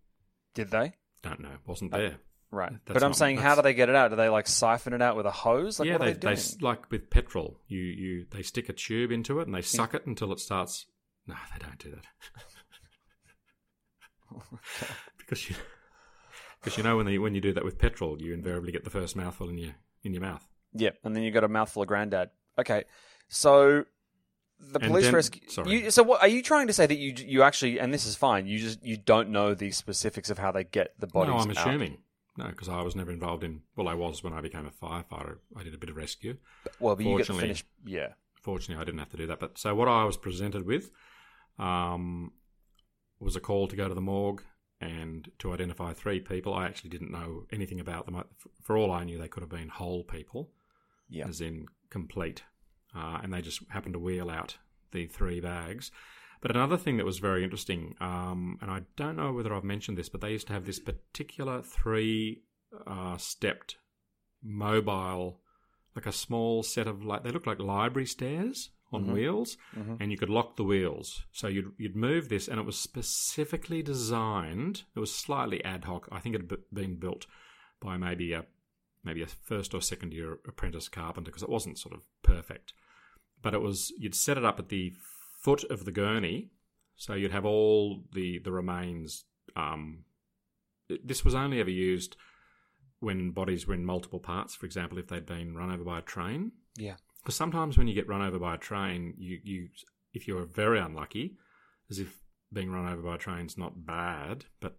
Did 0.55 0.71
they? 0.71 0.93
Don't 1.21 1.41
know, 1.41 1.57
wasn't 1.67 1.91
there. 1.91 2.17
Right. 2.51 2.71
That's 2.71 2.93
but 2.93 3.03
I'm 3.03 3.11
not- 3.11 3.15
saying, 3.17 3.37
how 3.37 3.55
do 3.55 3.61
they 3.61 3.73
get 3.73 3.87
it 3.89 3.95
out? 3.95 4.09
Do 4.09 4.17
they 4.17 4.27
like 4.29 4.45
siphon 4.45 4.91
it 4.93 5.01
out 5.01 5.15
with 5.15 5.25
a 5.25 5.31
hose? 5.31 5.79
Like, 5.79 5.87
yeah, 5.87 5.97
they, 5.97 6.13
they, 6.13 6.35
they, 6.35 6.41
like 6.59 6.91
with 6.91 7.09
petrol. 7.09 7.57
You 7.67 7.79
you 7.81 8.25
they 8.29 8.41
stick 8.41 8.67
a 8.67 8.73
tube 8.73 9.11
into 9.11 9.39
it 9.39 9.47
and 9.47 9.55
they 9.55 9.61
suck 9.61 9.93
it 9.93 10.05
until 10.05 10.31
it 10.33 10.39
starts. 10.39 10.85
No, 11.27 11.35
they 11.53 11.65
don't 11.65 11.79
do 11.79 11.91
that. 11.91 12.05
because 15.17 15.49
you 15.49 15.55
because 16.61 16.77
you 16.77 16.83
know 16.83 16.97
when 16.97 17.05
they, 17.05 17.17
when 17.17 17.33
you 17.35 17.41
do 17.41 17.53
that 17.53 17.63
with 17.63 17.77
petrol, 17.77 18.21
you 18.21 18.33
invariably 18.33 18.71
get 18.71 18.83
the 18.83 18.89
first 18.89 19.15
mouthful 19.15 19.49
in 19.49 19.57
your 19.57 19.71
in 20.03 20.13
your 20.13 20.21
mouth. 20.21 20.45
Yeah, 20.73 20.91
and 21.03 21.15
then 21.15 21.23
you 21.23 21.31
got 21.31 21.43
a 21.43 21.47
mouthful 21.49 21.81
of 21.81 21.87
granddad. 21.87 22.29
Okay, 22.59 22.83
so 23.27 23.85
the 24.59 24.79
And 24.79 24.89
police 24.89 25.05
then- 25.05 25.13
rescue. 25.15 25.41
sorry. 25.49 25.71
You, 25.71 25.91
so, 25.91 26.03
what 26.03 26.21
are 26.21 26.27
you 26.27 26.43
trying 26.43 26.67
to 26.67 26.73
say 26.73 26.85
that 26.85 26.97
you 26.97 27.13
you 27.17 27.43
actually, 27.43 27.79
and 27.79 27.93
this 27.93 28.05
is 28.05 28.15
fine. 28.15 28.45
You 28.45 28.59
just 28.59 28.83
you 28.85 28.97
don't 28.97 29.29
know 29.29 29.53
the 29.53 29.71
specifics 29.71 30.29
of 30.29 30.37
how 30.37 30.51
they 30.51 30.63
get 30.63 30.93
the 30.99 31.07
bodies. 31.07 31.33
no, 31.33 31.39
I'm 31.39 31.49
out. 31.51 31.57
assuming. 31.57 31.97
No, 32.37 32.47
because 32.47 32.69
I 32.69 32.81
was 32.81 32.95
never 32.95 33.11
involved 33.11 33.43
in. 33.43 33.61
Well, 33.75 33.87
I 33.89 33.93
was 33.93 34.23
when 34.23 34.33
I 34.33 34.41
became 34.41 34.65
a 34.65 34.71
firefighter. 34.71 35.37
I 35.55 35.63
did 35.63 35.73
a 35.73 35.77
bit 35.77 35.89
of 35.89 35.97
rescue. 35.97 36.37
Well, 36.79 36.95
but 36.95 37.05
you 37.05 37.17
get 37.17 37.27
the 37.27 37.33
Fortunately- 37.33 37.41
finish. 37.41 37.65
Yeah. 37.85 38.13
Fortunately, 38.41 38.81
I 38.81 38.85
didn't 38.85 38.99
have 38.99 39.09
to 39.11 39.17
do 39.17 39.27
that. 39.27 39.39
But 39.39 39.57
so 39.57 39.75
what 39.75 39.87
I 39.87 40.03
was 40.05 40.17
presented 40.17 40.65
with, 40.65 40.91
um, 41.59 42.31
was 43.19 43.35
a 43.35 43.39
call 43.39 43.67
to 43.67 43.75
go 43.75 43.87
to 43.87 43.93
the 43.93 44.01
morgue 44.01 44.43
and 44.79 45.29
to 45.39 45.53
identify 45.53 45.93
three 45.93 46.19
people. 46.19 46.53
I 46.53 46.65
actually 46.65 46.89
didn't 46.89 47.11
know 47.11 47.45
anything 47.51 47.79
about 47.79 48.05
them. 48.05 48.23
For 48.61 48.75
all 48.77 48.91
I 48.91 49.03
knew, 49.03 49.17
they 49.19 49.27
could 49.27 49.43
have 49.43 49.49
been 49.49 49.69
whole 49.69 50.03
people, 50.03 50.51
Yeah. 51.09 51.27
as 51.27 51.39
in 51.41 51.67
complete. 51.89 52.43
Uh, 52.95 53.19
and 53.21 53.31
they 53.31 53.41
just 53.41 53.61
happened 53.69 53.93
to 53.93 53.99
wheel 53.99 54.29
out 54.29 54.57
the 54.91 55.05
three 55.05 55.39
bags. 55.39 55.91
But 56.41 56.51
another 56.51 56.77
thing 56.77 56.97
that 56.97 57.05
was 57.05 57.19
very 57.19 57.43
interesting, 57.43 57.95
um, 58.01 58.57
and 58.61 58.71
I 58.71 58.81
don't 58.95 59.15
know 59.15 59.31
whether 59.31 59.53
I've 59.53 59.63
mentioned 59.63 59.97
this, 59.97 60.09
but 60.09 60.21
they 60.21 60.31
used 60.31 60.47
to 60.47 60.53
have 60.53 60.65
this 60.65 60.79
particular 60.79 61.61
three 61.61 62.43
uh, 62.87 63.17
stepped 63.17 63.77
mobile, 64.41 65.39
like 65.95 66.05
a 66.05 66.11
small 66.11 66.63
set 66.63 66.87
of 66.87 67.03
like 67.03 67.23
they 67.23 67.31
look 67.31 67.45
like 67.45 67.59
library 67.59 68.05
stairs 68.05 68.69
on 68.93 69.05
Mhm. 69.05 69.13
wheels, 69.13 69.57
Mhm. 69.75 69.97
and 69.99 70.11
you 70.11 70.17
could 70.17 70.29
lock 70.29 70.55
the 70.55 70.63
wheels. 70.63 71.25
So 71.31 71.47
you'd 71.47 71.73
you'd 71.77 71.95
move 71.95 72.29
this, 72.29 72.47
and 72.47 72.59
it 72.59 72.65
was 72.65 72.77
specifically 72.77 73.81
designed. 73.81 74.83
It 74.95 74.99
was 74.99 75.13
slightly 75.13 75.63
ad 75.63 75.85
hoc. 75.85 76.07
I 76.11 76.19
think 76.19 76.35
it 76.35 76.49
had 76.49 76.59
been 76.73 76.95
built 76.97 77.27
by 77.79 77.97
maybe 77.97 78.33
a 78.33 78.45
maybe 79.03 79.21
a 79.21 79.27
first 79.27 79.73
or 79.73 79.81
second 79.81 80.13
year 80.13 80.39
apprentice 80.47 80.87
carpenter 80.89 81.29
because 81.31 81.43
it 81.43 81.49
wasn't 81.49 81.77
sort 81.79 81.95
of 81.95 82.01
perfect. 82.23 82.73
But 83.41 83.53
it 83.53 83.61
was 83.61 83.91
you'd 83.97 84.15
set 84.15 84.37
it 84.37 84.45
up 84.45 84.59
at 84.59 84.69
the 84.69 84.91
foot 85.41 85.63
of 85.65 85.85
the 85.85 85.91
gurney, 85.91 86.51
so 86.95 87.13
you'd 87.13 87.31
have 87.31 87.45
all 87.45 88.03
the 88.13 88.39
the 88.39 88.51
remains. 88.51 89.25
Um, 89.55 90.05
this 91.03 91.25
was 91.25 91.35
only 91.35 91.59
ever 91.59 91.69
used 91.69 92.15
when 92.99 93.31
bodies 93.31 93.67
were 93.67 93.73
in 93.73 93.85
multiple 93.85 94.19
parts. 94.19 94.55
For 94.55 94.65
example, 94.65 94.97
if 94.97 95.07
they'd 95.07 95.25
been 95.25 95.55
run 95.55 95.71
over 95.71 95.83
by 95.83 95.99
a 95.99 96.03
train. 96.03 96.51
Yeah. 96.77 96.95
Because 97.21 97.35
sometimes 97.35 97.77
when 97.77 97.87
you 97.87 97.93
get 97.93 98.07
run 98.07 98.21
over 98.21 98.39
by 98.39 98.55
a 98.55 98.57
train, 98.57 99.13
you, 99.17 99.39
you 99.43 99.69
if 100.13 100.27
you're 100.27 100.45
very 100.45 100.79
unlucky, 100.79 101.35
as 101.89 101.99
if 101.99 102.21
being 102.51 102.71
run 102.71 102.91
over 102.91 103.01
by 103.01 103.15
a 103.15 103.19
train's 103.19 103.57
not 103.57 103.85
bad, 103.85 104.45
but 104.59 104.77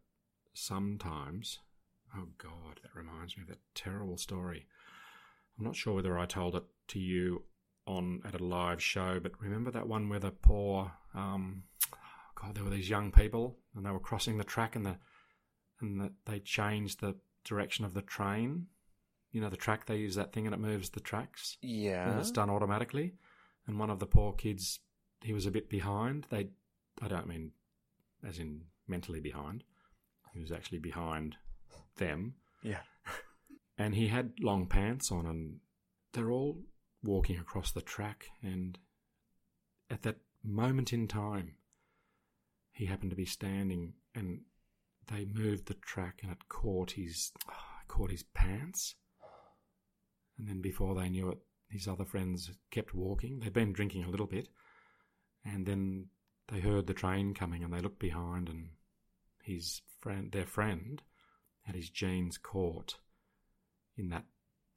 sometimes, 0.52 1.58
oh 2.16 2.28
God, 2.38 2.80
that 2.82 2.94
reminds 2.94 3.36
me 3.36 3.42
of 3.42 3.48
that 3.48 3.60
terrible 3.74 4.16
story. 4.16 4.66
I'm 5.58 5.64
not 5.64 5.76
sure 5.76 5.94
whether 5.94 6.18
I 6.18 6.26
told 6.26 6.54
it 6.54 6.64
to 6.88 6.98
you 6.98 7.44
on 7.86 8.20
at 8.24 8.40
a 8.40 8.44
live 8.44 8.82
show, 8.82 9.18
but 9.20 9.32
remember 9.40 9.70
that 9.70 9.88
one 9.88 10.08
where 10.08 10.20
the 10.20 10.30
poor, 10.30 10.92
um, 11.14 11.64
God, 12.40 12.54
there 12.54 12.64
were 12.64 12.70
these 12.70 12.90
young 12.90 13.10
people 13.10 13.58
and 13.74 13.84
they 13.84 13.90
were 13.90 14.00
crossing 14.00 14.38
the 14.38 14.44
track 14.44 14.76
and 14.76 14.86
the 14.86 14.96
and 15.80 16.00
the, 16.00 16.12
they 16.26 16.38
changed 16.38 17.00
the 17.00 17.16
direction 17.44 17.84
of 17.84 17.94
the 17.94 18.02
train. 18.02 18.66
You 19.32 19.40
know, 19.40 19.48
the 19.48 19.56
track 19.56 19.86
they 19.86 19.96
use 19.96 20.14
that 20.14 20.32
thing 20.32 20.46
and 20.46 20.54
it 20.54 20.60
moves 20.60 20.90
the 20.90 21.00
tracks. 21.00 21.56
Yeah. 21.60 22.08
And 22.08 22.20
it's 22.20 22.30
done 22.30 22.50
automatically. 22.50 23.14
And 23.66 23.78
one 23.78 23.90
of 23.90 23.98
the 23.98 24.06
poor 24.06 24.32
kids, 24.32 24.80
he 25.22 25.32
was 25.32 25.46
a 25.46 25.50
bit 25.50 25.68
behind. 25.68 26.26
They, 26.30 26.48
I 27.00 27.08
don't 27.08 27.26
mean 27.26 27.52
as 28.26 28.38
in 28.38 28.62
mentally 28.86 29.20
behind. 29.20 29.64
He 30.32 30.40
was 30.40 30.52
actually 30.52 30.78
behind 30.78 31.36
them. 31.96 32.34
Yeah. 32.62 32.80
And 33.78 33.94
he 33.94 34.08
had 34.08 34.34
long 34.38 34.66
pants 34.66 35.10
on, 35.10 35.26
and 35.26 35.56
they're 36.12 36.30
all 36.30 36.58
walking 37.02 37.38
across 37.38 37.72
the 37.72 37.80
track. 37.80 38.26
And 38.42 38.78
at 39.90 40.02
that 40.02 40.18
moment 40.42 40.92
in 40.92 41.08
time, 41.08 41.54
he 42.72 42.86
happened 42.86 43.10
to 43.10 43.16
be 43.16 43.26
standing, 43.26 43.94
and 44.14 44.42
they 45.10 45.24
moved 45.24 45.66
the 45.66 45.74
track, 45.74 46.20
and 46.22 46.32
it 46.32 46.48
caught 46.48 46.92
his 46.92 47.32
caught 47.88 48.10
his 48.10 48.22
pants. 48.22 48.94
And 50.38 50.48
then 50.48 50.60
before 50.60 50.94
they 50.94 51.10
knew 51.10 51.28
it, 51.28 51.38
his 51.68 51.86
other 51.86 52.04
friends 52.04 52.50
kept 52.70 52.94
walking. 52.94 53.40
They'd 53.40 53.52
been 53.52 53.72
drinking 53.72 54.04
a 54.04 54.10
little 54.10 54.26
bit, 54.26 54.48
and 55.44 55.66
then 55.66 56.06
they 56.48 56.60
heard 56.60 56.86
the 56.86 56.94
train 56.94 57.34
coming, 57.34 57.62
and 57.62 57.72
they 57.72 57.80
looked 57.80 57.98
behind, 57.98 58.48
and 58.48 58.70
his 59.42 59.82
friend, 60.00 60.32
their 60.32 60.46
friend, 60.46 61.02
had 61.62 61.74
his 61.74 61.90
jeans 61.90 62.38
caught 62.38 62.98
in 63.96 64.08
that 64.08 64.24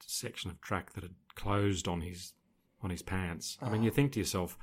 section 0.08 0.50
of 0.50 0.62
track 0.62 0.94
that 0.94 1.04
had 1.04 1.15
closed 1.36 1.88
on 1.88 2.02
his 2.02 2.34
on 2.82 2.89
his 2.89 3.02
pants. 3.02 3.58
I 3.62 3.70
mean, 3.70 3.84
you 3.84 3.91
think 3.91 4.12
to 4.13 4.20
yourself, 4.20 4.58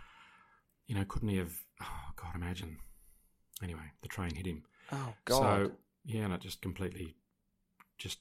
you 0.87 0.95
know, 0.95 1.05
couldn't 1.05 1.29
he 1.29 1.39
have? 1.39 1.63
Oh 1.81 2.11
God, 2.17 2.35
imagine. 2.35 2.79
Anyway, 3.63 3.93
the 4.03 4.09
train 4.09 4.35
hit 4.35 4.47
him. 4.47 4.63
Oh 4.93 5.15
God. 5.25 5.67
So 5.67 5.73
yeah, 6.05 6.23
and 6.23 6.33
it 6.33 6.41
just 6.41 6.63
completely 6.63 7.17
just 7.99 8.19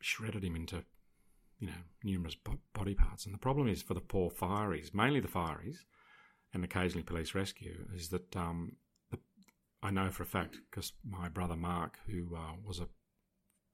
shredded 0.00 0.44
him 0.44 0.56
into 0.56 0.84
you 1.58 1.68
know 1.68 1.82
numerous 2.02 2.34
bo- 2.34 2.58
body 2.74 2.94
parts. 2.94 3.24
And 3.24 3.34
the 3.34 3.38
problem 3.38 3.68
is 3.68 3.82
for 3.82 3.94
the 3.94 4.00
poor 4.00 4.30
fireys, 4.30 4.92
mainly 4.92 5.20
the 5.20 5.28
fireys, 5.28 5.78
and 6.52 6.64
occasionally 6.64 7.04
police 7.04 7.34
rescue, 7.34 7.86
is 7.94 8.08
that 8.08 8.36
um, 8.36 8.76
the, 9.10 9.18
I 9.82 9.90
know 9.90 10.10
for 10.10 10.24
a 10.24 10.26
fact 10.26 10.56
because 10.70 10.92
my 11.08 11.28
brother 11.28 11.56
Mark, 11.56 11.98
who 12.06 12.34
uh, 12.34 12.54
was 12.64 12.80
a 12.80 12.88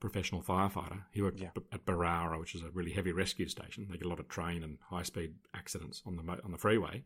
professional 0.01 0.43
firefighter, 0.43 1.05
he 1.13 1.23
worked 1.23 1.41
Yeah. 1.41 1.51
at 1.73 1.85
Berowra, 1.85 2.39
which 2.39 2.55
is 2.55 2.63
a 2.63 2.71
really 2.71 2.93
heavy 2.93 3.13
rescue 3.13 3.49
station. 3.49 3.89
They 3.91 3.99
get 3.99 4.07
a 4.07 4.09
lot 4.09 4.21
of 4.21 4.29
train 4.29 4.63
and 4.63 4.79
high 4.91 5.03
speed 5.03 5.35
accidents 5.55 6.03
on 6.07 6.17
the 6.17 6.23
mo- 6.23 6.41
on 6.45 6.53
the 6.53 6.59
freeway. 6.59 7.05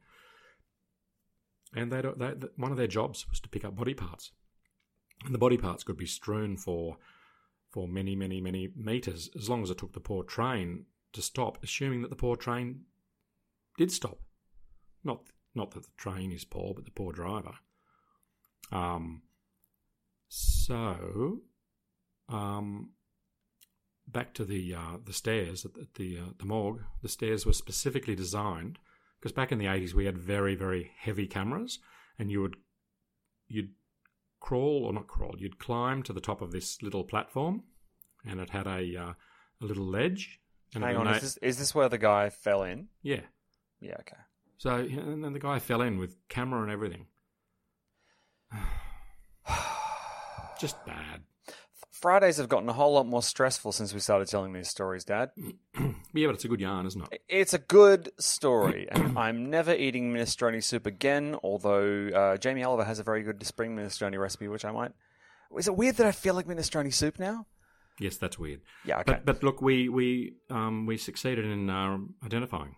And 1.74 1.90
they, 1.90 2.02
they, 2.02 2.34
one 2.56 2.70
of 2.70 2.76
their 2.76 2.86
jobs 2.86 3.26
was 3.30 3.40
to 3.40 3.48
pick 3.48 3.64
up 3.64 3.74
body 3.76 3.94
parts 3.94 4.32
and 5.24 5.34
the 5.34 5.38
body 5.38 5.56
parts 5.56 5.84
could 5.84 5.96
be 5.96 6.06
strewn 6.06 6.56
for 6.56 6.98
for 7.70 7.88
many, 7.88 8.14
many, 8.14 8.38
many 8.38 8.68
meters, 8.76 9.30
as 9.34 9.48
long 9.48 9.62
as 9.62 9.70
it 9.70 9.78
took 9.78 9.94
the 9.94 10.00
poor 10.00 10.22
train 10.22 10.84
to 11.14 11.22
stop, 11.22 11.56
assuming 11.62 12.02
that 12.02 12.10
the 12.10 12.16
poor 12.16 12.36
train 12.36 12.82
did 13.78 13.90
stop. 13.90 14.18
Not 15.02 15.22
not 15.54 15.70
that 15.72 15.84
the 15.84 15.92
train 15.96 16.32
is 16.32 16.44
poor, 16.44 16.74
but 16.74 16.84
the 16.84 16.90
poor 16.90 17.12
driver. 17.12 17.54
Um. 18.70 19.22
So, 20.28 21.42
um, 22.32 22.90
back 24.08 24.34
to 24.34 24.44
the 24.44 24.74
uh, 24.74 24.96
the 25.04 25.12
stairs 25.12 25.64
at 25.64 25.74
the 25.74 25.80
at 25.82 25.94
the, 25.94 26.18
uh, 26.18 26.32
the 26.38 26.44
morgue. 26.46 26.82
The 27.02 27.08
stairs 27.08 27.46
were 27.46 27.52
specifically 27.52 28.14
designed 28.14 28.78
because 29.20 29.32
back 29.32 29.52
in 29.52 29.58
the 29.58 29.66
eighties 29.66 29.94
we 29.94 30.06
had 30.06 30.18
very 30.18 30.54
very 30.54 30.90
heavy 30.98 31.26
cameras, 31.26 31.78
and 32.18 32.30
you 32.30 32.40
would 32.42 32.56
you'd 33.48 33.70
crawl 34.40 34.84
or 34.84 34.92
not 34.92 35.06
crawl, 35.06 35.36
you'd 35.38 35.58
climb 35.58 36.02
to 36.02 36.12
the 36.12 36.20
top 36.20 36.42
of 36.42 36.50
this 36.50 36.82
little 36.82 37.04
platform, 37.04 37.62
and 38.26 38.40
it 38.40 38.50
had 38.50 38.66
a 38.66 38.96
uh, 38.96 39.12
a 39.60 39.64
little 39.64 39.86
ledge. 39.86 40.40
And 40.74 40.82
Hang 40.82 40.96
on, 40.96 41.04
na- 41.04 41.12
is 41.12 41.20
this, 41.22 41.36
is 41.38 41.58
this 41.58 41.74
where 41.74 41.88
the 41.88 41.98
guy 41.98 42.30
fell 42.30 42.62
in? 42.62 42.88
yeah. 43.02 43.20
Yeah, 43.80 43.96
okay. 44.00 44.16
So 44.58 44.76
and 44.76 45.24
then 45.24 45.32
the 45.32 45.40
guy 45.40 45.58
fell 45.58 45.82
in 45.82 45.98
with 45.98 46.16
camera 46.28 46.62
and 46.62 46.70
everything. 46.70 47.06
Just 50.60 50.84
bad. 50.86 51.22
Fridays 52.02 52.36
have 52.38 52.48
gotten 52.48 52.68
a 52.68 52.72
whole 52.72 52.94
lot 52.94 53.06
more 53.06 53.22
stressful 53.22 53.70
since 53.70 53.94
we 53.94 54.00
started 54.00 54.26
telling 54.26 54.52
these 54.52 54.68
stories, 54.68 55.04
Dad. 55.04 55.30
yeah, 55.36 56.26
but 56.26 56.34
it's 56.34 56.44
a 56.44 56.48
good 56.48 56.60
yarn, 56.60 56.84
isn't 56.84 57.00
it? 57.00 57.22
It's 57.28 57.54
a 57.54 57.58
good 57.58 58.10
story, 58.18 58.88
and 58.90 59.16
I'm 59.18 59.50
never 59.50 59.72
eating 59.72 60.12
minestrone 60.12 60.64
soup 60.64 60.84
again. 60.84 61.36
Although 61.44 62.08
uh, 62.08 62.36
Jamie 62.38 62.64
Oliver 62.64 62.82
has 62.82 62.98
a 62.98 63.04
very 63.04 63.22
good 63.22 63.46
spring 63.46 63.76
minestrone 63.76 64.18
recipe, 64.20 64.48
which 64.48 64.64
I 64.64 64.72
might. 64.72 64.90
Is 65.56 65.68
it 65.68 65.76
weird 65.76 65.96
that 65.96 66.06
I 66.06 66.10
feel 66.10 66.34
like 66.34 66.46
minestrone 66.46 66.92
soup 66.92 67.20
now? 67.20 67.46
Yes, 68.00 68.16
that's 68.16 68.36
weird. 68.36 68.62
Yeah, 68.84 68.98
okay. 69.00 69.12
But 69.12 69.24
but 69.24 69.42
look, 69.44 69.62
we 69.62 69.88
we 69.88 70.34
um, 70.50 70.86
we 70.86 70.96
succeeded 70.96 71.44
in 71.44 71.70
uh, 71.70 71.98
identifying 72.24 72.74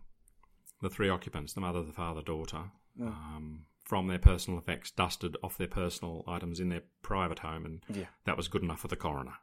the 0.82 0.90
three 0.90 1.08
occupants, 1.08 1.54
the 1.54 1.62
mother, 1.62 1.82
the 1.82 1.94
father, 1.94 2.20
daughter, 2.20 2.64
um, 3.00 3.64
from 3.84 4.08
their 4.08 4.18
personal 4.18 4.58
effects, 4.58 4.90
dusted 4.90 5.36
off 5.42 5.58
their 5.58 5.68
personal 5.68 6.24
items 6.26 6.58
in 6.58 6.70
their 6.70 6.82
private 7.02 7.40
home, 7.40 7.64
and 7.66 7.84
Yeah. 7.96 8.06
that 8.24 8.36
was 8.36 8.48
good 8.48 8.62
enough 8.62 8.80
for 8.80 8.88
the 8.88 8.96
coroner. 8.96 9.34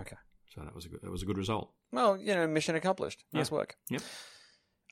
Okay. 0.00 0.16
So 0.54 0.60
that 0.62 0.74
was 0.74 0.86
a 0.86 0.88
good, 0.88 1.00
that 1.02 1.10
was 1.10 1.22
a 1.22 1.26
good 1.26 1.38
result. 1.38 1.72
Well, 1.92 2.16
you 2.16 2.34
know, 2.34 2.46
mission 2.46 2.74
accomplished. 2.74 3.24
Nice 3.32 3.50
Yeah. 3.50 3.54
work. 3.56 3.76
Yep. 3.90 4.02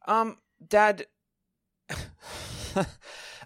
Um, 0.07 0.39
Dad, 0.67 1.07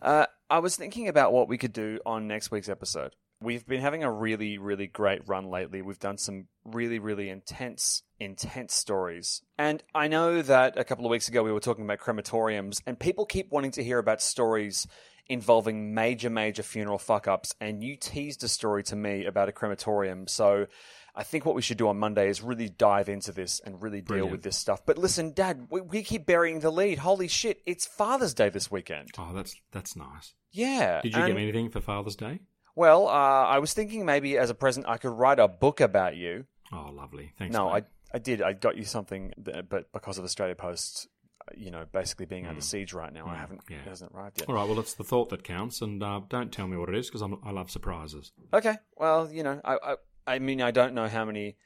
uh, 0.02 0.26
I 0.50 0.58
was 0.58 0.76
thinking 0.76 1.08
about 1.08 1.32
what 1.32 1.48
we 1.48 1.58
could 1.58 1.72
do 1.72 2.00
on 2.06 2.26
next 2.28 2.50
week's 2.50 2.68
episode. 2.68 3.14
We've 3.40 3.64
been 3.64 3.80
having 3.80 4.02
a 4.02 4.10
really, 4.10 4.58
really 4.58 4.88
great 4.88 5.26
run 5.28 5.48
lately. 5.48 5.80
We've 5.80 5.98
done 5.98 6.18
some 6.18 6.48
really, 6.64 6.98
really 6.98 7.28
intense, 7.28 8.02
intense 8.18 8.74
stories. 8.74 9.42
And 9.56 9.82
I 9.94 10.08
know 10.08 10.42
that 10.42 10.76
a 10.76 10.82
couple 10.82 11.04
of 11.06 11.10
weeks 11.10 11.28
ago 11.28 11.44
we 11.44 11.52
were 11.52 11.60
talking 11.60 11.84
about 11.84 12.00
crematoriums, 12.00 12.82
and 12.84 12.98
people 12.98 13.26
keep 13.26 13.52
wanting 13.52 13.70
to 13.72 13.84
hear 13.84 13.98
about 13.98 14.20
stories 14.20 14.88
involving 15.28 15.94
major, 15.94 16.30
major 16.30 16.62
funeral 16.62 16.98
fuck 16.98 17.28
ups. 17.28 17.54
And 17.60 17.82
you 17.82 17.96
teased 17.96 18.42
a 18.44 18.48
story 18.48 18.82
to 18.84 18.96
me 18.96 19.26
about 19.26 19.48
a 19.48 19.52
crematorium. 19.52 20.26
So 20.26 20.66
I 21.14 21.22
think 21.22 21.44
what 21.44 21.54
we 21.54 21.62
should 21.62 21.78
do 21.78 21.88
on 21.88 21.98
Monday 21.98 22.28
is 22.28 22.42
really 22.42 22.68
dive 22.68 23.08
into 23.08 23.32
this 23.32 23.60
and 23.60 23.82
really 23.82 24.00
deal 24.00 24.06
Brilliant. 24.06 24.32
with 24.32 24.42
this 24.42 24.56
stuff. 24.56 24.86
But 24.86 24.98
listen, 24.98 25.32
Dad, 25.32 25.66
we, 25.70 25.80
we 25.80 26.02
keep 26.02 26.26
burying 26.26 26.60
the 26.60 26.70
lead. 26.70 26.98
Holy 26.98 27.28
shit, 27.28 27.60
it's 27.66 27.86
Father's 27.86 28.34
Day 28.34 28.48
this 28.48 28.70
weekend. 28.70 29.10
Oh, 29.18 29.32
that's 29.34 29.54
that's 29.72 29.96
nice. 29.96 30.34
Yeah. 30.52 31.00
Did 31.02 31.14
you 31.14 31.18
and- 31.22 31.28
get 31.28 31.36
me 31.36 31.42
anything 31.42 31.70
for 31.70 31.80
Father's 31.80 32.16
Day? 32.16 32.40
Well, 32.76 33.08
uh, 33.08 33.10
I 33.10 33.58
was 33.58 33.72
thinking 33.74 34.06
maybe 34.06 34.38
as 34.38 34.50
a 34.50 34.54
present 34.54 34.86
I 34.88 34.98
could 34.98 35.10
write 35.10 35.40
a 35.40 35.48
book 35.48 35.80
about 35.80 36.14
you. 36.16 36.44
Oh, 36.72 36.90
lovely. 36.92 37.32
Thanks. 37.36 37.52
no, 37.52 37.72
mate. 37.72 37.84
I 38.12 38.16
I 38.16 38.18
did. 38.18 38.40
I 38.40 38.52
got 38.54 38.76
you 38.76 38.84
something, 38.84 39.34
but 39.36 39.92
because 39.92 40.16
of 40.16 40.24
Australia 40.24 40.54
Post, 40.54 41.08
you 41.56 41.70
know, 41.70 41.86
basically 41.92 42.26
being 42.26 42.46
under 42.46 42.60
Mm. 42.60 42.64
siege 42.64 42.92
right 42.92 43.12
now. 43.12 43.26
I 43.26 43.34
Mm, 43.34 43.38
haven't, 43.38 43.60
yeah. 43.70 43.76
it 43.78 43.88
hasn't 43.88 44.12
arrived 44.12 44.40
yet. 44.40 44.48
All 44.48 44.54
right, 44.54 44.68
well, 44.68 44.78
it's 44.80 44.94
the 44.94 45.04
thought 45.04 45.28
that 45.30 45.44
counts, 45.44 45.80
and 45.82 46.02
uh, 46.02 46.20
don't 46.28 46.52
tell 46.52 46.66
me 46.68 46.76
what 46.76 46.88
it 46.88 46.94
is 46.96 47.08
because 47.10 47.22
I 47.22 47.50
love 47.50 47.70
surprises. 47.70 48.32
Okay. 48.52 48.76
Well, 48.96 49.30
you 49.32 49.42
know, 49.42 49.60
I, 49.64 49.74
I, 49.82 49.96
I 50.34 50.38
mean, 50.38 50.60
I 50.60 50.70
don't 50.70 50.94
know 50.94 51.08
how 51.08 51.24
many 51.24 51.56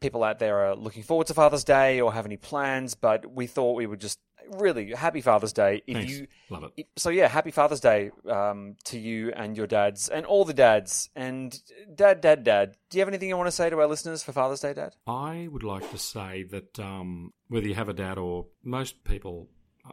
people 0.00 0.22
out 0.24 0.38
there 0.38 0.66
are 0.66 0.76
looking 0.76 1.02
forward 1.02 1.26
to 1.28 1.34
Father's 1.34 1.64
Day 1.64 2.00
or 2.00 2.12
have 2.12 2.26
any 2.26 2.36
plans, 2.36 2.94
but 2.94 3.30
we 3.32 3.46
thought 3.46 3.74
we 3.74 3.86
would 3.86 4.00
just 4.00 4.18
really 4.50 4.92
happy 4.92 5.20
Father's 5.20 5.52
Day. 5.52 5.82
If 5.86 5.96
Thanks. 5.96 6.12
you, 6.12 6.26
Love 6.48 6.64
it. 6.64 6.70
if- 6.78 6.86
so 6.96 7.10
yeah, 7.10 7.28
happy 7.28 7.50
Father's 7.50 7.80
Day 7.80 8.10
um, 8.28 8.76
to 8.84 8.98
you 8.98 9.30
and 9.32 9.56
your 9.56 9.66
dads 9.66 10.08
and 10.08 10.24
all 10.24 10.44
the 10.44 10.54
dads 10.54 11.10
and 11.14 11.60
dad, 11.94 12.20
dad, 12.22 12.44
dad. 12.44 12.76
Do 12.88 12.96
you 12.98 13.00
have 13.02 13.08
anything 13.08 13.28
you 13.28 13.36
want 13.36 13.48
to 13.48 13.52
say 13.52 13.68
to 13.68 13.78
our 13.80 13.86
listeners 13.86 14.22
for 14.22 14.32
Father's 14.32 14.60
Day, 14.60 14.72
Dad? 14.72 14.94
I 15.06 15.48
would 15.50 15.62
like 15.64 15.90
to 15.90 15.98
say 15.98 16.44
that 16.44 16.78
um, 16.78 17.32
whether 17.48 17.66
you 17.66 17.74
have 17.74 17.90
a 17.90 17.94
dad 17.94 18.16
or 18.16 18.46
most 18.62 19.04
people, 19.04 19.48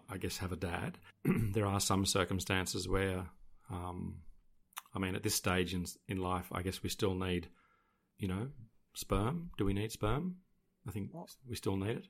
I 0.09 0.17
guess, 0.17 0.37
have 0.37 0.53
a 0.53 0.57
dad, 0.57 0.99
there 1.25 1.65
are 1.65 1.81
some 1.81 2.05
circumstances 2.05 2.87
where, 2.87 3.25
um, 3.69 4.19
I 4.93 4.99
mean, 4.99 5.15
at 5.15 5.23
this 5.23 5.35
stage 5.35 5.73
in 5.73 5.85
in 6.07 6.17
life, 6.17 6.47
I 6.53 6.61
guess 6.61 6.81
we 6.81 6.87
still 6.89 7.15
need, 7.15 7.49
you 8.17 8.29
know, 8.29 8.47
sperm. 8.95 9.51
Do 9.57 9.65
we 9.65 9.73
need 9.73 9.91
sperm? 9.91 10.37
I 10.87 10.91
think 10.91 11.13
What? 11.13 11.29
we 11.47 11.55
still 11.55 11.77
need 11.77 11.97
it 11.97 12.07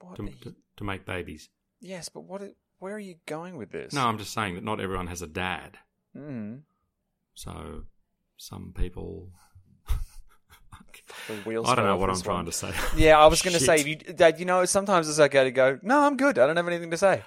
What? 0.00 0.16
to, 0.16 0.28
to, 0.42 0.54
to 0.76 0.84
make 0.84 1.04
babies. 1.04 1.48
yes, 1.80 2.08
but 2.08 2.20
what? 2.22 2.42
Where 2.78 2.94
are 2.94 2.98
you 2.98 3.16
going 3.26 3.56
with 3.56 3.70
this? 3.70 3.92
No, 3.92 4.06
I'm 4.06 4.18
just 4.18 4.32
saying 4.32 4.54
that 4.56 4.64
not 4.64 4.80
everyone 4.80 5.06
has 5.06 5.22
a 5.22 5.26
dad. 5.28 5.78
Mm. 6.16 6.62
So 7.34 7.84
some 8.36 8.72
people. 8.76 9.30
I 11.28 11.34
don't 11.52 11.86
know 11.86 11.96
what 11.96 12.08
I'm 12.08 12.14
this 12.16 12.22
trying 12.22 12.46
to 12.46 12.52
say. 12.52 12.72
Yeah, 12.96 13.18
I 13.18 13.26
was 13.26 13.40
going 13.42 13.54
to 13.54 13.60
say, 13.60 13.78
you, 13.84 13.96
Dad, 13.96 14.40
you 14.40 14.44
know, 14.46 14.64
sometimes 14.64 15.08
it's 15.08 15.20
okay 15.20 15.44
to 15.44 15.50
go, 15.52 15.78
no, 15.82 16.00
I'm 16.00 16.16
good. 16.16 16.38
I 16.38 16.46
don't 16.46 16.56
have 16.56 16.66
anything 16.66 16.90
to 16.90 16.96
say. 16.96 17.22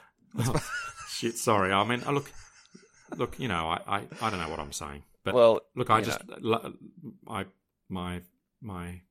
Shit, 1.10 1.38
sorry. 1.38 1.72
I 1.72 1.84
mean, 1.86 2.02
I 2.06 2.12
look, 2.12 2.30
look. 3.16 3.40
You 3.40 3.48
know, 3.48 3.68
I, 3.70 3.80
I, 3.88 4.02
I 4.22 4.30
don't 4.30 4.40
know 4.40 4.50
what 4.50 4.60
I'm 4.60 4.74
saying, 4.74 5.04
but 5.24 5.34
Well, 5.34 5.62
look, 5.76 5.90
I 5.90 6.02
just, 6.02 6.20
lo- 6.42 6.74
I, 7.30 7.46
my, 7.88 8.22
my 8.66 9.02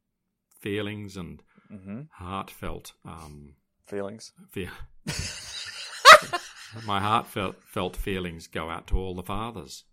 feelings 0.61 1.17
and 1.17 1.43
hmm 1.69 2.03
heartfelt, 2.13 2.93
um, 3.05 3.55
Feelings. 3.87 4.33
feel, 4.51 4.71
my 6.87 7.01
heartfelt 7.01 7.57
felt 7.67 7.97
feelings 7.97 8.47
go 8.47 8.71
out 8.71 8.87
to 8.89 8.97
all 8.97 9.15
the 9.15 9.23
fathers. 9.23 9.85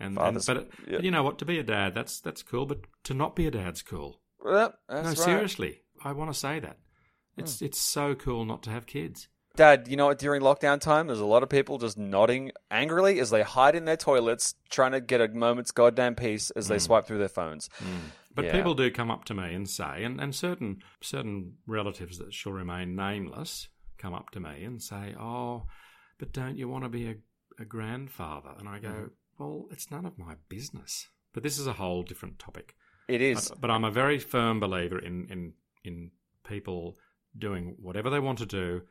And, 0.00 0.18
and 0.18 0.42
but, 0.46 0.68
yeah. 0.86 0.92
but 0.96 1.04
you 1.04 1.10
know 1.10 1.22
what? 1.22 1.38
To 1.38 1.44
be 1.44 1.58
a 1.58 1.62
dad, 1.62 1.94
that's 1.94 2.20
that's 2.20 2.42
cool. 2.42 2.66
But 2.66 2.80
to 3.04 3.14
not 3.14 3.34
be 3.34 3.46
a 3.46 3.50
dad's 3.50 3.82
cool. 3.82 4.20
Well, 4.42 4.74
no, 4.88 5.02
right. 5.02 5.18
seriously, 5.18 5.80
I 6.04 6.12
want 6.12 6.32
to 6.32 6.38
say 6.38 6.60
that. 6.60 6.78
It's 7.36 7.62
it's 7.62 7.78
so 7.78 8.14
cool 8.14 8.44
not 8.44 8.62
to 8.64 8.70
have 8.70 8.86
kids. 8.86 9.28
Dad, 9.56 9.88
you 9.88 9.96
know 9.96 10.06
what? 10.06 10.18
During 10.20 10.40
lockdown 10.40 10.80
time, 10.80 11.08
there's 11.08 11.18
a 11.18 11.26
lot 11.26 11.42
of 11.42 11.48
people 11.48 11.78
just 11.78 11.98
nodding 11.98 12.52
angrily 12.70 13.18
as 13.18 13.30
they 13.30 13.42
hide 13.42 13.74
in 13.74 13.86
their 13.86 13.96
toilets, 13.96 14.54
trying 14.70 14.92
to 14.92 15.00
get 15.00 15.20
a 15.20 15.26
moment's 15.28 15.72
goddamn 15.72 16.14
peace 16.14 16.50
as 16.50 16.68
they 16.68 16.78
swipe 16.78 17.06
through 17.06 17.18
their 17.18 17.28
phones. 17.28 17.68
But 18.38 18.44
Yeah. 18.46 18.52
people 18.52 18.74
do 18.74 18.88
come 18.88 19.10
up 19.10 19.24
to 19.24 19.34
me 19.34 19.52
and 19.52 19.68
say, 19.68 20.04
and, 20.04 20.20
and 20.20 20.32
certain 20.32 20.80
certain 21.02 21.58
relatives 21.66 22.18
that 22.18 22.32
shall 22.32 22.52
remain 22.52 22.94
nameless 22.94 23.68
come 23.96 24.14
up 24.14 24.30
to 24.30 24.38
me 24.38 24.62
and 24.62 24.80
say, 24.80 25.12
"Oh, 25.18 25.66
but 26.18 26.32
don't 26.32 26.56
you 26.56 26.68
want 26.68 26.84
to 26.84 26.88
be 26.88 27.08
a, 27.08 27.16
a 27.58 27.64
grandfather?" 27.64 28.54
And 28.56 28.68
I 28.68 28.78
go, 28.78 28.88
Mm-hmm. 28.88 29.42
"Well, 29.44 29.66
it's 29.72 29.90
none 29.90 30.06
of 30.06 30.16
my 30.18 30.36
business." 30.48 31.08
But 31.32 31.42
this 31.42 31.58
is 31.58 31.66
a 31.66 31.72
whole 31.72 32.04
different 32.04 32.38
topic. 32.38 32.76
It 33.08 33.20
is. 33.20 33.48
But, 33.48 33.60
but 33.62 33.70
I'm 33.72 33.82
a 33.84 33.90
very 33.90 34.20
firm 34.20 34.60
believer 34.60 35.00
in 35.00 35.26
in 35.28 35.54
in 35.82 36.12
people 36.44 36.96
doing 37.36 37.74
whatever 37.80 38.08
they 38.08 38.20
want 38.20 38.38
to 38.38 38.46
do, 38.46 38.82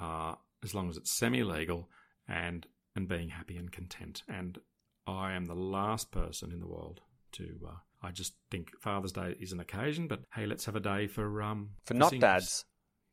uh, 0.00 0.34
as 0.64 0.74
long 0.74 0.88
as 0.90 0.96
it's 0.96 1.12
semi 1.16 1.44
legal 1.44 1.88
and 2.26 2.66
and 2.96 3.06
being 3.08 3.28
happy 3.28 3.56
and 3.56 3.70
content. 3.70 4.24
And 4.26 4.58
I 5.06 5.32
am 5.34 5.46
the 5.46 5.54
last 5.54 6.10
person 6.10 6.50
in 6.50 6.58
the 6.58 6.66
world 6.66 7.02
to. 7.32 7.46
Uh, 7.64 7.72
I 8.02 8.10
just 8.12 8.34
think 8.50 8.70
Father's 8.80 9.12
Day 9.12 9.34
is 9.40 9.52
an 9.52 9.60
occasion, 9.60 10.06
but 10.08 10.20
hey, 10.34 10.46
let's 10.46 10.64
have 10.66 10.76
a 10.76 10.80
day 10.80 11.06
for 11.08 11.42
um 11.42 11.70
For 11.84 11.94
not 11.94 12.10
singles. 12.10 12.20
dads. 12.30 12.64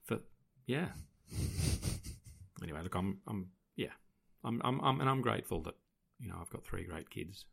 For 0.05 0.19
yeah. 0.67 0.89
anyway, 2.63 2.81
look, 2.83 2.95
I'm 2.95 3.19
I'm 3.27 3.47
yeah, 3.75 3.93
I'm 4.43 4.61
I'm, 4.63 4.79
I'm 4.81 4.99
and 5.01 5.09
I'm 5.09 5.21
grateful 5.21 5.61
that 5.63 5.75
you 6.19 6.27
know 6.29 6.35
I've 6.39 6.49
got 6.49 6.65
three 6.65 6.83
great 6.83 7.09
kids 7.09 7.45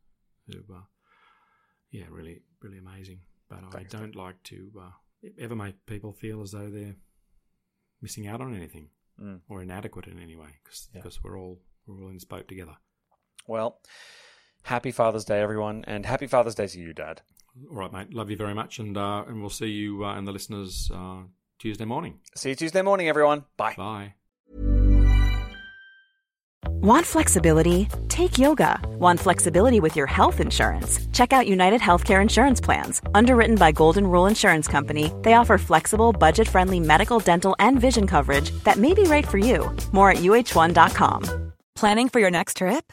who 0.46 0.58
uh, 0.74 0.80
yeah, 1.90 2.04
really 2.10 2.42
really 2.60 2.78
amazing. 2.78 3.20
But 3.48 3.60
Thanks, 3.72 3.94
I 3.94 3.98
don't 3.98 4.16
like 4.16 4.42
to 4.44 4.70
uh, 4.80 5.28
ever 5.38 5.54
make 5.56 5.84
people 5.86 6.12
feel 6.12 6.42
as 6.42 6.52
though 6.52 6.70
they're 6.70 6.96
missing 8.00 8.26
out 8.26 8.40
on 8.40 8.54
anything 8.54 8.88
Mm. 9.20 9.40
or 9.46 9.60
inadequate 9.62 10.06
in 10.06 10.18
any 10.18 10.36
way 10.36 10.48
because 10.64 10.88
Yeah. 10.94 11.02
we're 11.22 11.38
all 11.38 11.60
we're 11.86 12.00
all 12.02 12.08
in 12.08 12.14
this 12.14 12.24
boat 12.24 12.48
together. 12.48 12.74
Well, 13.46 13.78
happy 14.62 14.92
Father's 14.92 15.25
Day, 15.25 15.40
everyone, 15.40 15.85
and 15.87 16.07
happy 16.07 16.27
Father's 16.27 16.55
Day 16.55 16.66
to 16.66 16.79
you, 16.81 16.92
Dad. 16.92 17.22
All 17.70 17.77
right, 17.77 17.92
mate. 17.92 18.14
Love 18.14 18.31
you 18.31 18.37
very 18.37 18.55
much, 18.55 18.79
and 18.79 18.96
uh, 18.96 19.25
and 19.27 19.40
we'll 19.40 19.51
see 19.51 19.66
you 19.70 20.05
uh, 20.05 20.14
and 20.14 20.27
the 20.27 20.33
listeners 20.33 20.90
uh, 20.94 21.22
Tuesday 21.59 21.85
morning. 21.85 22.20
See 22.35 22.51
you 22.51 22.57
Tuesday 22.57 22.83
morning, 22.83 23.09
everyone. 23.09 23.44
Bye. 23.57 23.75
Bye. 23.77 24.14
Want 26.83 27.07
flexibility? 27.07 27.87
Take 28.09 28.38
yoga. 28.38 28.81
Want 28.98 29.20
flexibility 29.20 29.79
with 29.79 29.94
your 29.94 30.09
health 30.09 30.40
insurance? 30.40 31.07
Check 31.12 31.33
out 31.33 31.46
United 31.46 31.81
Healthcare 31.81 32.20
Insurance 32.20 32.61
Plans. 32.61 33.01
Underwritten 33.14 33.55
by 33.55 33.70
Golden 33.70 34.05
Rule 34.05 34.27
Insurance 34.27 34.66
Company, 34.66 35.12
they 35.22 35.35
offer 35.35 35.59
flexible, 35.59 36.12
budget 36.12 36.48
friendly 36.48 36.81
medical, 36.81 37.20
dental, 37.20 37.55
and 37.61 37.81
vision 37.81 38.07
coverage 38.09 38.51
that 38.64 38.79
may 38.79 38.94
be 38.94 39.05
right 39.05 39.27
for 39.27 39.38
you. 39.38 39.70
More 39.92 40.11
at 40.11 40.18
uh1.com. 40.18 41.53
Planning 41.77 42.09
for 42.09 42.18
your 42.18 42.31
next 42.31 42.57
trip? 42.57 42.92